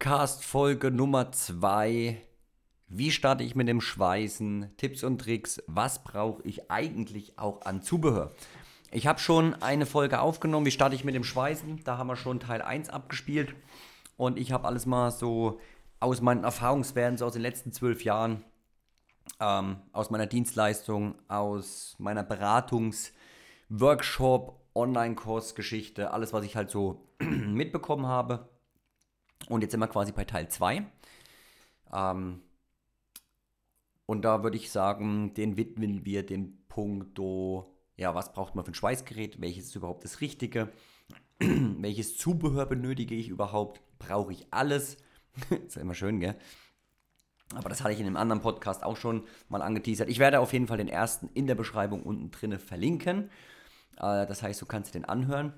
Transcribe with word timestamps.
Podcast-Folge 0.00 0.92
Nummer 0.92 1.32
2. 1.32 2.22
Wie 2.86 3.10
starte 3.10 3.42
ich 3.42 3.56
mit 3.56 3.66
dem 3.66 3.80
Schweißen? 3.80 4.70
Tipps 4.76 5.02
und 5.02 5.20
Tricks. 5.20 5.60
Was 5.66 6.04
brauche 6.04 6.40
ich 6.44 6.70
eigentlich 6.70 7.36
auch 7.36 7.62
an 7.62 7.82
Zubehör? 7.82 8.30
Ich 8.92 9.08
habe 9.08 9.18
schon 9.18 9.60
eine 9.60 9.86
Folge 9.86 10.20
aufgenommen. 10.20 10.66
Wie 10.66 10.70
starte 10.70 10.94
ich 10.94 11.02
mit 11.02 11.16
dem 11.16 11.24
Schweißen? 11.24 11.82
Da 11.82 11.98
haben 11.98 12.06
wir 12.06 12.14
schon 12.14 12.38
Teil 12.38 12.62
1 12.62 12.90
abgespielt. 12.90 13.56
Und 14.16 14.38
ich 14.38 14.52
habe 14.52 14.68
alles 14.68 14.86
mal 14.86 15.10
so 15.10 15.58
aus 15.98 16.20
meinen 16.20 16.44
Erfahrungswerten, 16.44 17.18
so 17.18 17.26
aus 17.26 17.32
den 17.32 17.42
letzten 17.42 17.72
zwölf 17.72 18.04
Jahren, 18.04 18.44
ähm, 19.40 19.78
aus 19.92 20.10
meiner 20.10 20.26
Dienstleistung, 20.26 21.16
aus 21.26 21.96
meiner 21.98 22.22
Beratungs-, 22.22 23.10
Workshop, 23.68 24.60
Online-Kurs-Geschichte, 24.76 26.12
alles, 26.12 26.32
was 26.32 26.44
ich 26.44 26.54
halt 26.54 26.70
so 26.70 27.08
mitbekommen 27.18 28.06
habe. 28.06 28.48
Und 29.48 29.62
jetzt 29.62 29.72
sind 29.72 29.80
wir 29.80 29.88
quasi 29.88 30.12
bei 30.12 30.24
Teil 30.24 30.48
2. 30.48 30.86
Ähm, 31.92 32.42
und 34.06 34.22
da 34.22 34.42
würde 34.42 34.56
ich 34.56 34.70
sagen, 34.70 35.34
den 35.34 35.56
widmen 35.56 36.04
wir 36.04 36.24
dem 36.24 36.58
Punkto, 36.68 37.74
ja, 37.96 38.14
was 38.14 38.32
braucht 38.32 38.54
man 38.54 38.64
für 38.64 38.70
ein 38.70 38.74
Schweißgerät, 38.74 39.40
welches 39.40 39.66
ist 39.66 39.76
überhaupt 39.76 40.04
das 40.04 40.20
Richtige, 40.20 40.72
welches 41.38 42.16
Zubehör 42.16 42.66
benötige 42.66 43.14
ich 43.14 43.28
überhaupt, 43.28 43.80
brauche 43.98 44.32
ich 44.32 44.46
alles. 44.50 44.96
ist 45.66 45.76
ja 45.76 45.82
immer 45.82 45.94
schön, 45.94 46.20
gell? 46.20 46.36
Aber 47.54 47.70
das 47.70 47.82
hatte 47.82 47.94
ich 47.94 48.00
in 48.00 48.06
einem 48.06 48.16
anderen 48.16 48.42
Podcast 48.42 48.82
auch 48.82 48.96
schon 48.96 49.26
mal 49.48 49.62
angeteasert. 49.62 50.10
Ich 50.10 50.18
werde 50.18 50.40
auf 50.40 50.52
jeden 50.52 50.66
Fall 50.66 50.76
den 50.76 50.88
ersten 50.88 51.28
in 51.28 51.46
der 51.46 51.54
Beschreibung 51.54 52.02
unten 52.02 52.30
drinne 52.30 52.58
verlinken. 52.58 53.30
Äh, 53.96 54.26
das 54.26 54.42
heißt, 54.42 54.60
du 54.60 54.66
kannst 54.66 54.94
den 54.94 55.06
anhören. 55.06 55.54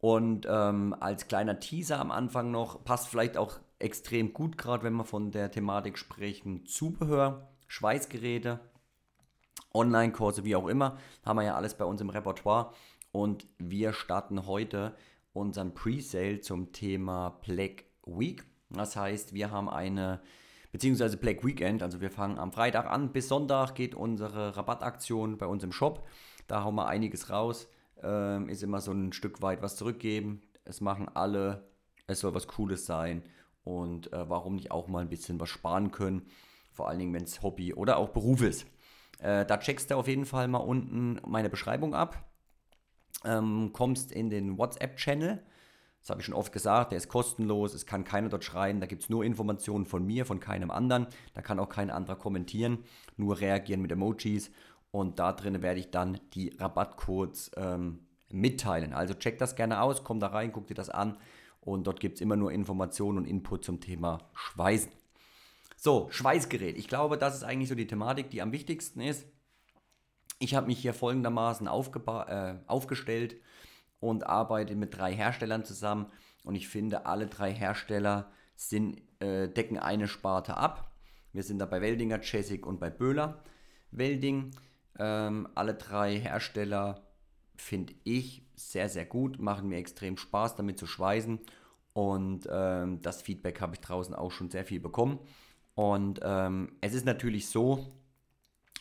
Und 0.00 0.46
ähm, 0.48 0.96
als 0.98 1.28
kleiner 1.28 1.60
Teaser 1.60 2.00
am 2.00 2.10
Anfang 2.10 2.50
noch, 2.50 2.84
passt 2.84 3.08
vielleicht 3.08 3.36
auch 3.36 3.60
extrem 3.78 4.32
gut, 4.32 4.56
gerade 4.56 4.82
wenn 4.82 4.94
wir 4.94 5.04
von 5.04 5.30
der 5.30 5.50
Thematik 5.50 5.98
sprechen, 5.98 6.64
Zubehör, 6.66 7.50
Schweißgeräte, 7.68 8.60
Online-Kurse, 9.74 10.44
wie 10.44 10.56
auch 10.56 10.68
immer, 10.68 10.96
haben 11.24 11.36
wir 11.36 11.44
ja 11.44 11.54
alles 11.54 11.74
bei 11.74 11.84
uns 11.84 12.00
im 12.00 12.10
Repertoire. 12.10 12.72
Und 13.12 13.46
wir 13.58 13.92
starten 13.92 14.46
heute 14.46 14.94
unseren 15.32 15.74
Pre-Sale 15.74 16.40
zum 16.40 16.72
Thema 16.72 17.40
Black 17.46 17.84
Week. 18.06 18.44
Das 18.70 18.96
heißt, 18.96 19.34
wir 19.34 19.50
haben 19.50 19.68
eine, 19.68 20.20
beziehungsweise 20.72 21.18
Black 21.18 21.44
Weekend, 21.44 21.82
also 21.82 22.00
wir 22.00 22.10
fangen 22.10 22.38
am 22.38 22.52
Freitag 22.52 22.86
an, 22.86 23.12
bis 23.12 23.28
Sonntag 23.28 23.74
geht 23.74 23.94
unsere 23.94 24.56
Rabattaktion 24.56 25.36
bei 25.36 25.46
uns 25.46 25.62
im 25.62 25.72
Shop. 25.72 26.06
Da 26.46 26.64
hauen 26.64 26.74
wir 26.74 26.86
einiges 26.86 27.30
raus 27.30 27.68
ähm, 28.02 28.48
ist 28.48 28.62
immer 28.62 28.80
so 28.80 28.92
ein 28.92 29.12
Stück 29.12 29.42
weit 29.42 29.62
was 29.62 29.76
zurückgeben. 29.76 30.42
Es 30.64 30.80
machen 30.80 31.08
alle, 31.08 31.68
es 32.06 32.20
soll 32.20 32.34
was 32.34 32.46
Cooles 32.48 32.86
sein 32.86 33.22
und 33.64 34.12
äh, 34.12 34.28
warum 34.28 34.56
nicht 34.56 34.70
auch 34.70 34.88
mal 34.88 35.00
ein 35.00 35.08
bisschen 35.08 35.40
was 35.40 35.48
sparen 35.48 35.90
können, 35.90 36.26
vor 36.72 36.88
allen 36.88 36.98
Dingen, 36.98 37.14
wenn 37.14 37.24
es 37.24 37.42
Hobby 37.42 37.74
oder 37.74 37.96
auch 37.96 38.10
Beruf 38.10 38.42
ist. 38.42 38.66
Äh, 39.18 39.44
da 39.44 39.58
checkst 39.58 39.90
du 39.90 39.96
auf 39.96 40.08
jeden 40.08 40.24
Fall 40.24 40.48
mal 40.48 40.58
unten 40.58 41.20
meine 41.26 41.50
Beschreibung 41.50 41.94
ab, 41.94 42.30
ähm, 43.24 43.70
kommst 43.72 44.12
in 44.12 44.30
den 44.30 44.56
WhatsApp-Channel. 44.58 45.42
Das 46.00 46.08
habe 46.08 46.20
ich 46.20 46.26
schon 46.26 46.34
oft 46.34 46.52
gesagt, 46.52 46.92
der 46.92 46.96
ist 46.96 47.08
kostenlos, 47.08 47.74
es 47.74 47.84
kann 47.84 48.04
keiner 48.04 48.30
dort 48.30 48.42
schreien, 48.42 48.80
da 48.80 48.86
gibt 48.86 49.02
es 49.02 49.10
nur 49.10 49.22
Informationen 49.22 49.84
von 49.84 50.06
mir, 50.06 50.24
von 50.24 50.40
keinem 50.40 50.70
anderen, 50.70 51.06
da 51.34 51.42
kann 51.42 51.58
auch 51.58 51.68
kein 51.68 51.90
anderer 51.90 52.16
kommentieren, 52.16 52.78
nur 53.18 53.38
reagieren 53.38 53.82
mit 53.82 53.92
Emojis 53.92 54.50
und 54.90 55.18
da 55.18 55.32
drin 55.32 55.62
werde 55.62 55.80
ich 55.80 55.90
dann 55.90 56.20
die 56.34 56.50
Rabattcodes 56.58 57.52
ähm, 57.56 58.00
mitteilen. 58.30 58.92
Also 58.92 59.14
check 59.14 59.38
das 59.38 59.56
gerne 59.56 59.80
aus, 59.82 60.04
komm 60.04 60.20
da 60.20 60.28
rein, 60.28 60.52
guck 60.52 60.66
dir 60.66 60.74
das 60.74 60.90
an 60.90 61.16
und 61.60 61.86
dort 61.86 62.00
gibt 62.00 62.16
es 62.16 62.20
immer 62.20 62.36
nur 62.36 62.52
Informationen 62.52 63.18
und 63.18 63.24
Input 63.26 63.64
zum 63.64 63.80
Thema 63.80 64.18
Schweißen. 64.34 64.92
So, 65.76 66.08
Schweißgerät. 66.10 66.76
Ich 66.76 66.88
glaube, 66.88 67.16
das 67.16 67.34
ist 67.34 67.42
eigentlich 67.42 67.68
so 67.68 67.74
die 67.74 67.86
Thematik, 67.86 68.30
die 68.30 68.42
am 68.42 68.52
wichtigsten 68.52 69.00
ist. 69.00 69.26
Ich 70.38 70.54
habe 70.54 70.66
mich 70.66 70.78
hier 70.78 70.94
folgendermaßen 70.94 71.66
äh, 71.66 72.54
aufgestellt 72.66 73.36
und 73.98 74.26
arbeite 74.26 74.74
mit 74.74 74.96
drei 74.96 75.14
Herstellern 75.14 75.64
zusammen. 75.64 76.06
Und 76.44 76.54
ich 76.54 76.68
finde, 76.68 77.06
alle 77.06 77.26
drei 77.26 77.52
Hersteller 77.52 78.30
sind, 78.56 79.00
äh, 79.20 79.48
decken 79.48 79.78
eine 79.78 80.08
Sparte 80.08 80.56
ab. 80.56 80.90
Wir 81.32 81.42
sind 81.42 81.58
da 81.58 81.66
bei 81.66 81.80
Weldinger, 81.80 82.20
Chessig 82.20 82.66
und 82.66 82.80
bei 82.80 82.90
Böhler. 82.90 83.42
Welding 83.90 84.52
ähm, 85.00 85.48
alle 85.54 85.74
drei 85.74 86.20
Hersteller 86.20 87.02
finde 87.56 87.94
ich 88.04 88.42
sehr, 88.54 88.88
sehr 88.88 89.06
gut, 89.06 89.40
machen 89.40 89.68
mir 89.68 89.78
extrem 89.78 90.16
Spaß 90.16 90.56
damit 90.56 90.78
zu 90.78 90.86
schweißen 90.86 91.40
und 91.92 92.48
ähm, 92.50 93.00
das 93.02 93.22
Feedback 93.22 93.60
habe 93.60 93.74
ich 93.74 93.80
draußen 93.80 94.14
auch 94.14 94.30
schon 94.30 94.50
sehr 94.50 94.64
viel 94.64 94.80
bekommen. 94.80 95.18
Und 95.74 96.20
ähm, 96.22 96.72
es 96.80 96.94
ist 96.94 97.06
natürlich 97.06 97.48
so, 97.48 97.86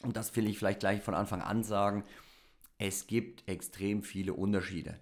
und 0.01 0.17
das 0.17 0.35
will 0.35 0.47
ich 0.47 0.57
vielleicht 0.57 0.81
gleich 0.81 1.01
von 1.01 1.13
Anfang 1.13 1.41
an 1.41 1.63
sagen, 1.63 2.03
es 2.77 3.07
gibt 3.07 3.47
extrem 3.47 4.03
viele 4.03 4.33
Unterschiede. 4.33 4.99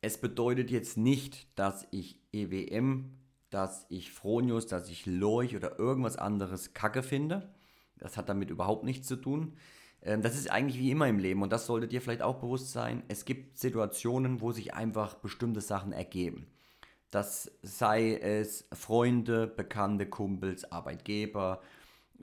Es 0.00 0.18
bedeutet 0.18 0.70
jetzt 0.70 0.96
nicht, 0.96 1.46
dass 1.58 1.86
ich 1.90 2.20
EWM, 2.32 3.10
dass 3.50 3.86
ich 3.88 4.12
Fronius, 4.12 4.66
dass 4.66 4.90
ich 4.90 5.06
Lorch 5.06 5.56
oder 5.56 5.78
irgendwas 5.78 6.16
anderes 6.16 6.74
kacke 6.74 7.02
finde. 7.02 7.54
Das 7.98 8.16
hat 8.16 8.28
damit 8.28 8.50
überhaupt 8.50 8.84
nichts 8.84 9.06
zu 9.06 9.16
tun. 9.16 9.56
Ähm, 10.04 10.22
das 10.22 10.36
ist 10.36 10.50
eigentlich 10.50 10.78
wie 10.78 10.90
immer 10.90 11.08
im 11.08 11.18
Leben 11.18 11.42
und 11.42 11.50
das 11.50 11.66
sollte 11.66 11.88
dir 11.88 12.00
vielleicht 12.00 12.22
auch 12.22 12.36
bewusst 12.40 12.72
sein. 12.72 13.02
Es 13.08 13.24
gibt 13.24 13.58
Situationen, 13.58 14.40
wo 14.40 14.52
sich 14.52 14.74
einfach 14.74 15.14
bestimmte 15.14 15.60
Sachen 15.60 15.92
ergeben. 15.92 16.46
Das 17.10 17.50
sei 17.62 18.16
es 18.16 18.68
Freunde, 18.72 19.46
Bekannte, 19.46 20.06
Kumpels, 20.06 20.70
Arbeitgeber, 20.72 21.60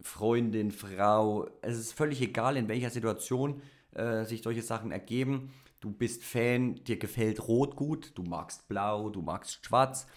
Freundin, 0.02 0.72
Frau. 0.72 1.48
Es 1.62 1.78
ist 1.78 1.94
völlig 1.94 2.22
egal, 2.22 2.58
in 2.58 2.68
welcher 2.68 2.90
Situation 2.90 3.62
äh, 3.94 4.26
sich 4.26 4.42
solche 4.42 4.62
Sachen 4.62 4.92
ergeben. 4.92 5.54
Du 5.80 5.92
bist 5.92 6.24
Fan, 6.24 6.76
dir 6.84 7.00
gefällt 7.00 7.48
Rot 7.48 7.76
gut, 7.76 8.12
du 8.16 8.24
magst 8.24 8.68
Blau, 8.68 9.10
du 9.10 9.22
magst 9.22 9.66
Schwarz, 9.66 10.08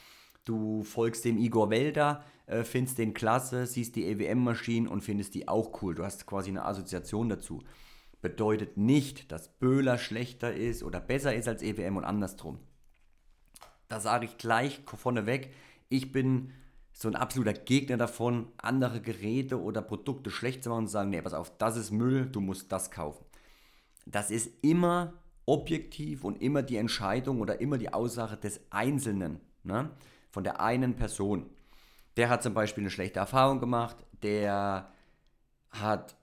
du 0.45 0.83
folgst 0.83 1.25
dem 1.25 1.39
Igor 1.39 1.71
Welder, 1.71 2.23
äh, 2.47 2.65
findest 2.65 2.99
den 2.99 3.15
klasse, 3.15 3.67
siehst 3.67 3.97
die 3.97 4.07
EWM-Maschinen 4.07 4.89
und 4.89 5.03
findest 5.03 5.35
die 5.35 5.49
auch 5.49 5.83
cool. 5.83 5.95
Du 5.95 6.05
hast 6.05 6.27
quasi 6.27 6.51
eine 6.51 6.65
Assoziation 6.65 7.29
dazu. 7.29 7.63
Bedeutet 8.21 8.77
nicht, 8.77 9.33
dass 9.33 9.49
Böhler 9.59 9.99
schlechter 9.99 10.55
ist 10.55 10.83
oder 10.83 11.01
besser 11.01 11.35
ist 11.35 11.49
als 11.49 11.63
EWM 11.63 11.97
und 11.97 12.05
andersrum. 12.05 12.59
Da 13.89 14.01
sage 14.01 14.27
ich 14.27 14.39
gleich 14.39 14.81
vorneweg, 14.87 15.53
ich 15.89 16.11
bin 16.11 16.53
so 16.93 17.09
ein 17.09 17.17
absoluter 17.17 17.53
Gegner 17.53 17.97
davon, 17.97 18.49
andere 18.57 19.01
Geräte 19.01 19.61
oder 19.61 19.83
Produkte 19.83 20.31
schlecht 20.31 20.63
zu 20.63 20.71
machen 20.71 20.81
und 20.81 20.87
zu 20.87 20.93
sagen, 20.93 21.11
nee, 21.11 21.21
pass 21.21 21.35
auf, 21.35 21.57
das 21.59 21.77
ist 21.77 21.91
Müll, 21.91 22.27
du 22.27 22.41
musst 22.41 22.73
das 22.73 22.91
kaufen. 22.91 23.25
Das 24.07 24.31
ist 24.31 24.51
immer 24.63 25.15
objektiv 25.47 26.25
und 26.25 26.41
immer 26.41 26.63
die 26.63 26.77
Entscheidung 26.77 27.41
oder 27.41 27.61
immer 27.61 27.79
die 27.79 27.93
Aussage 27.93 28.37
des 28.37 28.61
Einzelnen, 28.71 29.41
ne? 29.63 29.91
von 30.31 30.45
der 30.45 30.61
einen 30.61 30.97
Person. 30.97 31.51
Der 32.17 32.29
hat 32.29 32.43
zum 32.43 32.55
Beispiel 32.55 32.83
eine 32.83 32.91
schlechte 32.91 33.19
Erfahrung 33.19 33.61
gemacht, 33.61 33.97
der 34.23 34.89
hat 35.71 36.17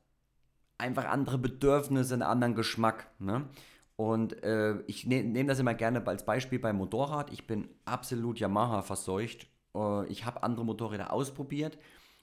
einfach 0.78 1.06
andere 1.06 1.38
Bedürfnisse, 1.38 2.14
einen 2.14 2.24
anderen 2.24 2.56
Geschmack. 2.56 3.08
Ne? 3.20 3.48
Und 3.96 4.42
äh, 4.44 4.80
ich 4.88 5.06
ne, 5.06 5.24
nehme 5.24 5.50
das 5.50 5.60
immer 5.60 5.74
gerne 5.74 6.06
als 6.08 6.26
Beispiel 6.26 6.60
beim 6.60 6.78
Motorrad. 6.78 7.32
Ich 7.32 7.46
bin 7.46 7.70
absolut 7.86 8.40
Yamaha 8.40 8.82
verseucht. 8.82 9.48
Äh, 9.76 10.08
ich 10.08 10.26
habe 10.26 10.44
andere 10.44 10.66
Motorräder 10.66 11.14
ausprobiert 11.14 11.78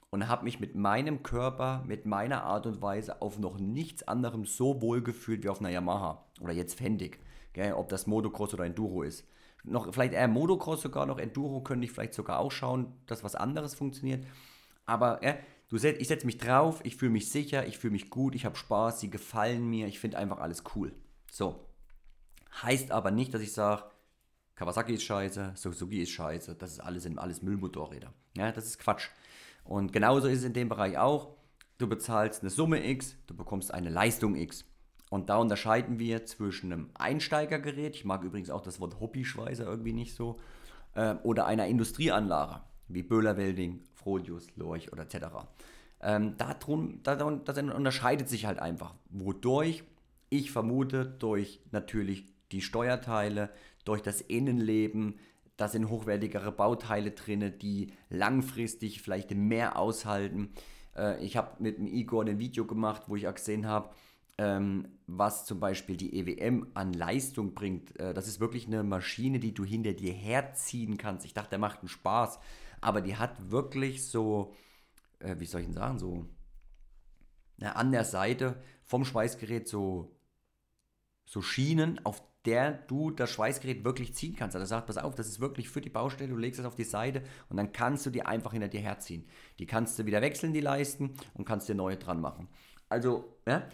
und 0.09 0.27
habe 0.27 0.43
mich 0.43 0.59
mit 0.59 0.75
meinem 0.75 1.23
Körper, 1.23 1.83
mit 1.87 2.05
meiner 2.05 2.43
Art 2.43 2.65
und 2.65 2.81
Weise 2.81 3.21
auf 3.21 3.39
noch 3.39 3.59
nichts 3.59 4.07
anderem 4.07 4.45
so 4.45 4.81
wohl 4.81 5.01
gefühlt 5.01 5.43
wie 5.43 5.49
auf 5.49 5.59
einer 5.59 5.69
Yamaha 5.69 6.25
oder 6.41 6.53
jetzt 6.53 6.77
Fendig. 6.77 7.19
Gell? 7.53 7.73
Ob 7.73 7.89
das 7.89 8.07
Motocross 8.07 8.53
oder 8.53 8.65
Enduro 8.65 9.03
ist 9.03 9.25
noch 9.63 9.93
vielleicht 9.93 10.13
eher 10.13 10.27
Motocross 10.27 10.81
sogar, 10.81 11.05
noch 11.05 11.19
Enduro 11.19 11.61
könnte 11.61 11.85
ich 11.85 11.91
vielleicht 11.91 12.13
sogar 12.13 12.39
auch 12.39 12.51
schauen, 12.51 12.93
dass 13.05 13.23
was 13.23 13.35
anderes 13.35 13.75
funktioniert. 13.75 14.25
Aber 14.85 15.21
äh, 15.21 15.37
du 15.69 15.77
set, 15.77 15.99
ich 16.01 16.07
setze 16.07 16.25
mich 16.25 16.37
drauf, 16.37 16.81
ich 16.83 16.95
fühle 16.95 17.11
mich 17.11 17.29
sicher, 17.29 17.67
ich 17.67 17.77
fühle 17.77 17.91
mich 17.91 18.09
gut, 18.09 18.35
ich 18.35 18.45
habe 18.45 18.55
Spaß, 18.55 18.99
sie 18.99 19.09
gefallen 19.09 19.69
mir, 19.69 19.87
ich 19.87 19.99
finde 19.99 20.17
einfach 20.17 20.39
alles 20.39 20.63
cool. 20.75 20.93
So. 21.31 21.65
Heißt 22.63 22.91
aber 22.91 23.11
nicht, 23.11 23.33
dass 23.33 23.41
ich 23.41 23.53
sage, 23.53 23.83
Kawasaki 24.55 24.95
ist 24.95 25.03
scheiße, 25.03 25.53
Suzuki 25.55 26.01
ist 26.01 26.09
scheiße, 26.09 26.55
das 26.55 26.71
ist 26.71 26.79
alles, 26.79 27.07
alles 27.17 27.41
Müllmotorräder. 27.41 28.13
Ja, 28.35 28.51
das 28.51 28.65
ist 28.65 28.79
Quatsch. 28.79 29.09
Und 29.63 29.93
genauso 29.93 30.27
ist 30.27 30.39
es 30.39 30.45
in 30.45 30.53
dem 30.53 30.67
Bereich 30.67 30.97
auch. 30.97 31.37
Du 31.77 31.87
bezahlst 31.87 32.41
eine 32.41 32.49
Summe 32.49 32.85
X, 32.85 33.15
du 33.27 33.35
bekommst 33.35 33.73
eine 33.73 33.89
Leistung 33.89 34.35
X. 34.35 34.65
Und 35.09 35.29
da 35.29 35.37
unterscheiden 35.37 35.97
wir 35.97 36.25
zwischen 36.25 36.71
einem 36.71 36.89
Einsteigergerät, 36.93 37.95
ich 37.95 38.05
mag 38.05 38.23
übrigens 38.23 38.49
auch 38.49 38.61
das 38.61 38.79
Wort 38.79 38.99
Hobbyschweißer 38.99 39.65
irgendwie 39.65 39.93
nicht 39.93 40.15
so, 40.15 40.39
äh, 40.93 41.15
oder 41.23 41.47
einer 41.47 41.67
Industrieanlage, 41.67 42.61
wie 42.87 43.03
Böhler 43.03 43.35
Welding, 43.35 43.83
Frodius, 43.93 44.47
Lorch 44.55 44.93
oder 44.93 45.03
etc. 45.03 45.27
Ähm, 46.01 46.37
darum, 46.37 47.01
darum, 47.03 47.43
das 47.43 47.57
unterscheidet 47.57 48.29
sich 48.29 48.45
halt 48.45 48.59
einfach. 48.59 48.93
Wodurch? 49.09 49.83
Ich 50.29 50.51
vermute 50.51 51.05
durch 51.05 51.59
natürlich 51.71 52.25
die 52.51 52.61
Steuerteile, 52.61 53.49
durch 53.83 54.03
das 54.03 54.21
Innenleben, 54.21 55.15
da 55.57 55.67
sind 55.67 55.89
hochwertigere 55.89 56.51
Bauteile 56.51 57.11
drin, 57.11 57.53
die 57.59 57.91
langfristig 58.09 59.01
vielleicht 59.01 59.31
mehr 59.31 59.77
aushalten. 59.77 60.51
Äh, 60.95 61.23
ich 61.23 61.35
habe 61.35 61.61
mit 61.61 61.79
dem 61.79 61.87
Igor 61.87 62.23
ein 62.23 62.39
Video 62.39 62.65
gemacht, 62.65 63.03
wo 63.07 63.15
ich 63.15 63.27
auch 63.27 63.35
gesehen 63.35 63.67
habe, 63.67 63.89
was 65.07 65.45
zum 65.45 65.59
Beispiel 65.59 65.97
die 65.97 66.17
EWM 66.17 66.67
an 66.73 66.93
Leistung 66.93 67.53
bringt. 67.53 67.99
Äh, 67.99 68.13
das 68.13 68.27
ist 68.27 68.39
wirklich 68.39 68.67
eine 68.67 68.83
Maschine, 68.83 69.39
die 69.39 69.53
du 69.53 69.65
hinter 69.65 69.93
dir 69.93 70.13
herziehen 70.13 70.97
kannst. 70.97 71.25
Ich 71.25 71.33
dachte, 71.33 71.51
der 71.51 71.59
macht 71.59 71.79
einen 71.79 71.89
Spaß, 71.89 72.39
aber 72.81 73.01
die 73.01 73.17
hat 73.17 73.51
wirklich 73.51 74.07
so, 74.07 74.53
äh, 75.19 75.35
wie 75.39 75.45
soll 75.45 75.61
ich 75.61 75.67
denn 75.67 75.75
sagen, 75.75 75.99
so 75.99 76.25
na, 77.57 77.73
an 77.73 77.91
der 77.91 78.05
Seite 78.05 78.61
vom 78.85 79.03
Schweißgerät 79.03 79.67
so, 79.67 80.15
so 81.25 81.41
Schienen, 81.41 82.03
auf 82.05 82.23
der 82.45 82.71
du 82.71 83.11
das 83.11 83.29
Schweißgerät 83.31 83.83
wirklich 83.83 84.15
ziehen 84.15 84.35
kannst. 84.35 84.55
Also 84.55 84.65
sagt, 84.65 84.87
pass 84.87 84.97
auf, 84.97 85.13
das 85.15 85.27
ist 85.27 85.41
wirklich 85.41 85.69
für 85.69 85.81
die 85.81 85.89
Baustelle, 85.89 86.29
du 86.29 86.37
legst 86.37 86.59
es 86.59 86.65
auf 86.65 86.75
die 86.75 86.85
Seite 86.85 87.21
und 87.49 87.57
dann 87.57 87.73
kannst 87.73 88.05
du 88.05 88.09
die 88.09 88.23
einfach 88.23 88.53
hinter 88.53 88.69
dir 88.69 88.79
herziehen. 88.79 89.27
Die 89.59 89.65
kannst 89.65 89.99
du 89.99 90.05
wieder 90.05 90.21
wechseln, 90.21 90.53
die 90.53 90.61
Leisten, 90.61 91.15
und 91.33 91.45
kannst 91.45 91.67
dir 91.67 91.75
neue 91.75 91.97
dran 91.97 92.21
machen. 92.21 92.47
Also, 92.87 93.37
ja, 93.45 93.67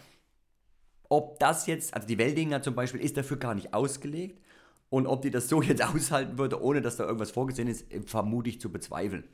ob 1.08 1.38
das 1.38 1.66
jetzt, 1.66 1.94
also 1.94 2.06
die 2.06 2.18
Weldinger 2.18 2.62
zum 2.62 2.74
Beispiel, 2.74 3.00
ist 3.00 3.16
dafür 3.16 3.36
gar 3.36 3.54
nicht 3.54 3.74
ausgelegt. 3.74 4.42
Und 4.88 5.06
ob 5.06 5.22
die 5.22 5.30
das 5.30 5.48
so 5.48 5.62
jetzt 5.62 5.82
aushalten 5.94 6.38
würde, 6.38 6.62
ohne 6.62 6.80
dass 6.80 6.96
da 6.96 7.04
irgendwas 7.04 7.30
vorgesehen 7.30 7.68
ist, 7.68 7.86
vermute 8.06 8.50
ich 8.50 8.60
zu 8.60 8.70
bezweifeln. 8.70 9.24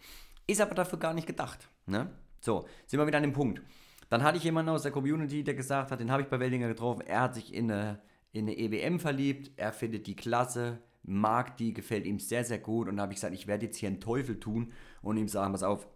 Ist 0.47 0.61
aber 0.61 0.75
dafür 0.75 0.99
gar 0.99 1.15
nicht 1.15 1.27
gedacht. 1.27 1.69
Ne? 1.87 2.11
So, 2.41 2.67
sind 2.87 2.99
wir 2.99 3.07
wieder 3.07 3.19
an 3.19 3.25
dem 3.25 3.33
Punkt. 3.33 3.63
Dann 4.09 4.23
hatte 4.23 4.37
ich 4.37 4.45
jemanden 4.45 4.71
aus 4.71 4.83
der 4.83 4.93
Community, 4.93 5.45
der 5.45 5.55
gesagt 5.55 5.91
hat, 5.91 6.01
den 6.01 6.11
habe 6.11 6.23
ich 6.23 6.29
bei 6.29 6.39
Weldinger 6.39 6.69
getroffen, 6.69 7.03
er 7.07 7.23
hat 7.23 7.35
sich 7.35 7.55
in 7.55 7.71
eine, 7.71 8.01
in 8.33 8.47
eine 8.47 8.59
EWM 8.59 9.01
verliebt, 9.01 9.53
er 9.57 9.73
findet 9.73 10.07
die 10.07 10.17
klasse, 10.17 10.83
mag 11.03 11.57
die, 11.57 11.73
gefällt 11.73 12.05
ihm 12.05 12.19
sehr, 12.19 12.45
sehr 12.45 12.59
gut. 12.59 12.89
Und 12.89 12.97
da 12.97 13.05
habe 13.05 13.13
ich 13.13 13.17
gesagt, 13.17 13.35
ich 13.35 13.47
werde 13.47 13.67
jetzt 13.67 13.79
hier 13.79 13.89
einen 13.89 14.01
Teufel 14.01 14.39
tun 14.39 14.73
und 15.01 15.17
ihm 15.17 15.29
sagen, 15.29 15.53
pass 15.53 15.63
auf, 15.63 15.87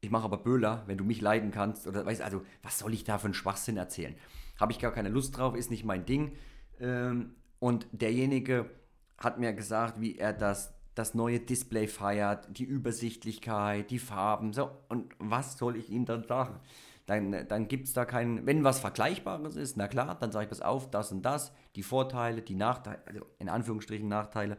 ich 0.00 0.10
mache 0.10 0.24
aber 0.24 0.38
Böhler, 0.38 0.84
wenn 0.86 0.98
du 0.98 1.04
mich 1.04 1.20
leiden 1.20 1.50
kannst. 1.50 1.86
Oder 1.86 2.06
weißt 2.06 2.22
also, 2.22 2.42
was 2.62 2.78
soll 2.78 2.94
ich 2.94 3.04
da 3.04 3.18
für 3.18 3.26
einen 3.26 3.34
Schwachsinn 3.34 3.76
erzählen? 3.76 4.14
Habe 4.58 4.72
ich 4.72 4.78
gar 4.78 4.92
keine 4.92 5.08
Lust 5.08 5.36
drauf, 5.36 5.54
ist 5.54 5.70
nicht 5.70 5.84
mein 5.84 6.06
Ding. 6.06 6.32
Ähm, 6.80 7.34
und 7.58 7.86
derjenige 7.92 8.70
hat 9.18 9.38
mir 9.38 9.52
gesagt, 9.52 10.00
wie 10.00 10.18
er 10.18 10.32
das, 10.32 10.74
das 10.94 11.14
neue 11.14 11.40
Display 11.40 11.88
feiert, 11.88 12.48
die 12.58 12.64
Übersichtlichkeit, 12.64 13.90
die 13.90 13.98
Farben. 13.98 14.52
So, 14.52 14.70
und 14.88 15.14
was 15.18 15.58
soll 15.58 15.76
ich 15.76 15.90
ihm 15.90 16.04
dann 16.04 16.24
sagen? 16.24 16.60
Dann, 17.06 17.46
dann 17.48 17.68
gibt 17.68 17.86
es 17.86 17.92
da 17.92 18.04
keinen, 18.04 18.46
wenn 18.46 18.64
was 18.64 18.80
Vergleichbares 18.80 19.54
ist, 19.54 19.76
na 19.76 19.86
klar, 19.86 20.16
dann 20.18 20.32
sage 20.32 20.44
ich 20.44 20.50
das 20.50 20.60
auf, 20.60 20.90
das 20.90 21.12
und 21.12 21.22
das, 21.22 21.52
die 21.76 21.84
Vorteile, 21.84 22.42
die 22.42 22.56
Nachteile, 22.56 22.98
also 23.06 23.26
in 23.38 23.48
Anführungsstrichen 23.48 24.08
Nachteile. 24.08 24.58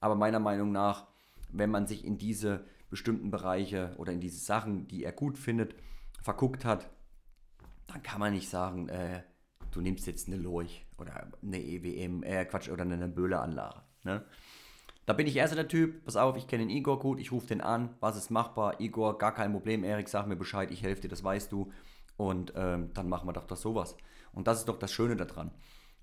Aber 0.00 0.16
meiner 0.16 0.40
Meinung 0.40 0.72
nach, 0.72 1.06
wenn 1.50 1.70
man 1.70 1.86
sich 1.86 2.04
in 2.04 2.18
diese 2.18 2.64
bestimmten 2.90 3.30
Bereiche 3.30 3.94
oder 3.96 4.12
in 4.12 4.20
diese 4.20 4.40
Sachen, 4.40 4.88
die 4.88 5.04
er 5.04 5.12
gut 5.12 5.38
findet, 5.38 5.76
verguckt 6.20 6.64
hat, 6.64 6.90
dann 7.86 8.02
kann 8.02 8.18
man 8.18 8.32
nicht 8.32 8.48
sagen, 8.48 8.88
äh, 8.88 9.22
du 9.74 9.80
nimmst 9.80 10.06
jetzt 10.06 10.28
eine 10.28 10.36
Lorch 10.36 10.86
oder 10.98 11.28
eine 11.42 11.60
EWM, 11.62 12.22
äh, 12.22 12.44
Quatsch, 12.44 12.68
oder 12.68 12.82
eine 12.82 13.08
Böhler-Anlage. 13.08 13.82
Ne? 14.04 14.24
Da 15.06 15.12
bin 15.12 15.26
ich 15.26 15.36
erst 15.36 15.54
der 15.54 15.68
Typ, 15.68 16.04
pass 16.04 16.16
auf, 16.16 16.36
ich 16.36 16.46
kenne 16.46 16.66
den 16.66 16.70
Igor 16.70 16.98
gut, 16.98 17.20
ich 17.20 17.30
rufe 17.30 17.46
den 17.46 17.60
an, 17.60 17.90
was 18.00 18.16
ist 18.16 18.30
machbar? 18.30 18.80
Igor, 18.80 19.18
gar 19.18 19.34
kein 19.34 19.52
Problem, 19.52 19.84
Erik, 19.84 20.08
sag 20.08 20.26
mir 20.26 20.36
Bescheid, 20.36 20.70
ich 20.70 20.82
helfe 20.82 21.02
dir, 21.02 21.08
das 21.08 21.22
weißt 21.22 21.52
du. 21.52 21.72
Und 22.16 22.52
ähm, 22.56 22.90
dann 22.94 23.08
machen 23.08 23.28
wir 23.28 23.32
doch 23.32 23.46
das 23.46 23.60
sowas. 23.60 23.96
Und 24.32 24.46
das 24.46 24.60
ist 24.60 24.68
doch 24.68 24.78
das 24.78 24.92
Schöne 24.92 25.16
daran. 25.16 25.50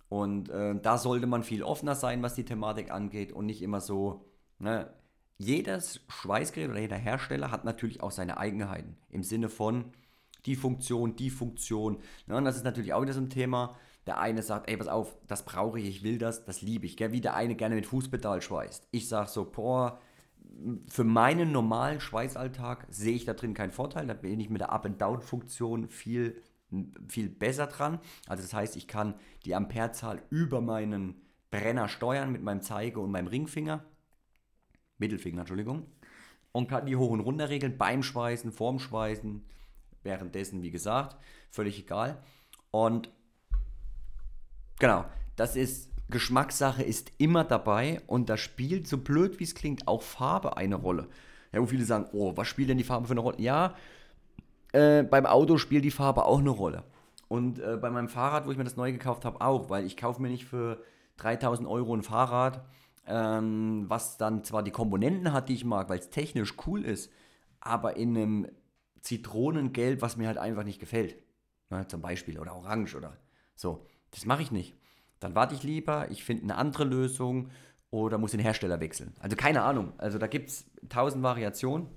Und 0.09 0.49
äh, 0.49 0.75
da 0.79 0.97
sollte 0.97 1.25
man 1.25 1.41
viel 1.41 1.63
offener 1.63 1.95
sein, 1.95 2.21
was 2.21 2.35
die 2.35 2.45
Thematik 2.45 2.91
angeht 2.91 3.31
und 3.31 3.45
nicht 3.45 3.61
immer 3.61 3.79
so, 3.79 4.25
ne? 4.59 4.93
Jedes 5.37 6.01
Schweißgerät 6.07 6.69
oder 6.69 6.81
jeder 6.81 6.97
Hersteller 6.97 7.49
hat 7.49 7.65
natürlich 7.65 8.03
auch 8.03 8.11
seine 8.11 8.37
Eigenheiten 8.37 8.97
im 9.09 9.23
Sinne 9.23 9.49
von, 9.49 9.85
die 10.45 10.55
Funktion, 10.55 11.15
die 11.15 11.29
Funktion. 11.29 11.99
Ja, 12.27 12.37
und 12.37 12.45
das 12.45 12.57
ist 12.57 12.63
natürlich 12.63 12.93
auch 12.93 13.01
wieder 13.01 13.13
so 13.13 13.21
ein 13.21 13.29
Thema. 13.29 13.75
Der 14.07 14.19
eine 14.19 14.41
sagt, 14.41 14.69
ey, 14.69 14.77
pass 14.77 14.87
auf, 14.87 15.15
das 15.27 15.45
brauche 15.45 15.79
ich, 15.79 15.87
ich 15.87 16.03
will 16.03 16.17
das, 16.17 16.43
das 16.45 16.61
liebe 16.61 16.85
ich. 16.85 16.97
Gell? 16.97 17.11
Wie 17.11 17.21
der 17.21 17.35
eine 17.35 17.55
gerne 17.55 17.75
mit 17.75 17.85
Fußpedal 17.85 18.41
schweißt. 18.41 18.87
Ich 18.91 19.07
sage 19.07 19.29
so, 19.29 19.45
boah, 19.45 19.99
für 20.87 21.03
meinen 21.03 21.51
normalen 21.51 21.99
Schweißalltag 21.99 22.87
sehe 22.89 23.15
ich 23.15 23.25
da 23.25 23.33
drin 23.33 23.53
keinen 23.53 23.71
Vorteil. 23.71 24.07
Da 24.07 24.13
bin 24.13 24.39
ich 24.39 24.49
mit 24.49 24.61
der 24.61 24.71
Up-and-Down-Funktion 24.71 25.89
viel, 25.89 26.41
viel 27.07 27.29
besser 27.29 27.67
dran. 27.67 27.99
Also 28.27 28.43
das 28.43 28.53
heißt, 28.53 28.75
ich 28.75 28.87
kann 28.87 29.15
die 29.45 29.55
Amperezahl 29.55 30.21
über 30.29 30.61
meinen 30.61 31.21
Brenner 31.51 31.87
steuern 31.87 32.31
mit 32.31 32.43
meinem 32.43 32.61
Zeige- 32.61 32.99
und 32.99 33.11
meinem 33.11 33.27
Ringfinger. 33.27 33.83
Mittelfinger, 34.97 35.41
Entschuldigung. 35.41 35.85
Und 36.51 36.69
kann 36.69 36.85
die 36.85 36.95
hoch 36.95 37.11
und 37.11 37.21
runter 37.21 37.49
regeln 37.49 37.77
beim 37.77 38.03
Schweißen, 38.03 38.51
vorm 38.51 38.79
Schweißen, 38.79 39.45
währenddessen, 40.03 40.61
wie 40.61 40.71
gesagt, 40.71 41.17
völlig 41.49 41.79
egal. 41.79 42.21
Und 42.71 43.09
genau, 44.79 45.05
das 45.35 45.55
ist 45.55 45.91
Geschmackssache 46.11 46.83
ist 46.83 47.11
immer 47.17 47.43
dabei 47.43 48.01
und 48.05 48.29
da 48.29 48.37
spielt, 48.37 48.87
so 48.87 48.97
blöd 48.97 49.39
wie 49.39 49.45
es 49.45 49.55
klingt, 49.55 49.87
auch 49.87 50.01
Farbe 50.01 50.57
eine 50.57 50.75
Rolle. 50.75 51.07
Ja, 51.51 51.61
wo 51.61 51.65
viele 51.65 51.85
sagen, 51.85 52.05
oh, 52.13 52.35
was 52.35 52.47
spielt 52.47 52.69
denn 52.69 52.77
die 52.77 52.83
Farbe 52.83 53.07
für 53.07 53.13
eine 53.13 53.21
Rolle? 53.21 53.39
Ja, 53.39 53.75
äh, 54.73 55.03
beim 55.03 55.25
Auto 55.25 55.57
spielt 55.57 55.83
die 55.83 55.91
Farbe 55.91 56.25
auch 56.25 56.39
eine 56.39 56.49
Rolle. 56.49 56.83
Und 57.27 57.59
äh, 57.59 57.77
bei 57.77 57.89
meinem 57.89 58.09
Fahrrad, 58.09 58.45
wo 58.45 58.51
ich 58.51 58.57
mir 58.57 58.65
das 58.65 58.75
neu 58.75 58.91
gekauft 58.91 59.25
habe, 59.25 59.41
auch, 59.41 59.69
weil 59.69 59.85
ich 59.85 59.97
kaufe 59.97 60.21
mir 60.21 60.29
nicht 60.29 60.45
für 60.45 60.83
3000 61.17 61.67
Euro 61.67 61.95
ein 61.95 62.03
Fahrrad, 62.03 62.65
ähm, 63.07 63.85
was 63.87 64.17
dann 64.17 64.43
zwar 64.43 64.63
die 64.63 64.71
Komponenten 64.71 65.33
hat, 65.33 65.49
die 65.49 65.53
ich 65.53 65.65
mag, 65.65 65.89
weil 65.89 65.99
es 65.99 66.09
technisch 66.09 66.55
cool 66.67 66.83
ist, 66.83 67.11
aber 67.59 67.95
in 67.95 68.17
einem 68.17 68.47
Zitronengelb, 69.01 70.01
was 70.01 70.17
mir 70.17 70.27
halt 70.27 70.37
einfach 70.37 70.63
nicht 70.63 70.79
gefällt. 70.79 71.17
Ja, 71.69 71.87
zum 71.87 72.01
Beispiel. 72.01 72.39
Oder 72.39 72.55
Orange 72.55 72.95
oder 72.95 73.17
so. 73.55 73.85
Das 74.11 74.25
mache 74.25 74.41
ich 74.41 74.51
nicht. 74.51 74.75
Dann 75.19 75.35
warte 75.35 75.55
ich 75.55 75.63
lieber, 75.63 76.09
ich 76.11 76.23
finde 76.23 76.43
eine 76.43 76.55
andere 76.55 76.83
Lösung 76.83 77.49
oder 77.91 78.17
muss 78.17 78.31
den 78.31 78.39
Hersteller 78.39 78.79
wechseln. 78.79 79.13
Also 79.19 79.35
keine 79.35 79.63
Ahnung. 79.63 79.93
Also 79.97 80.17
da 80.17 80.27
gibt 80.27 80.49
es 80.49 80.65
tausend 80.89 81.23
Variationen. 81.23 81.87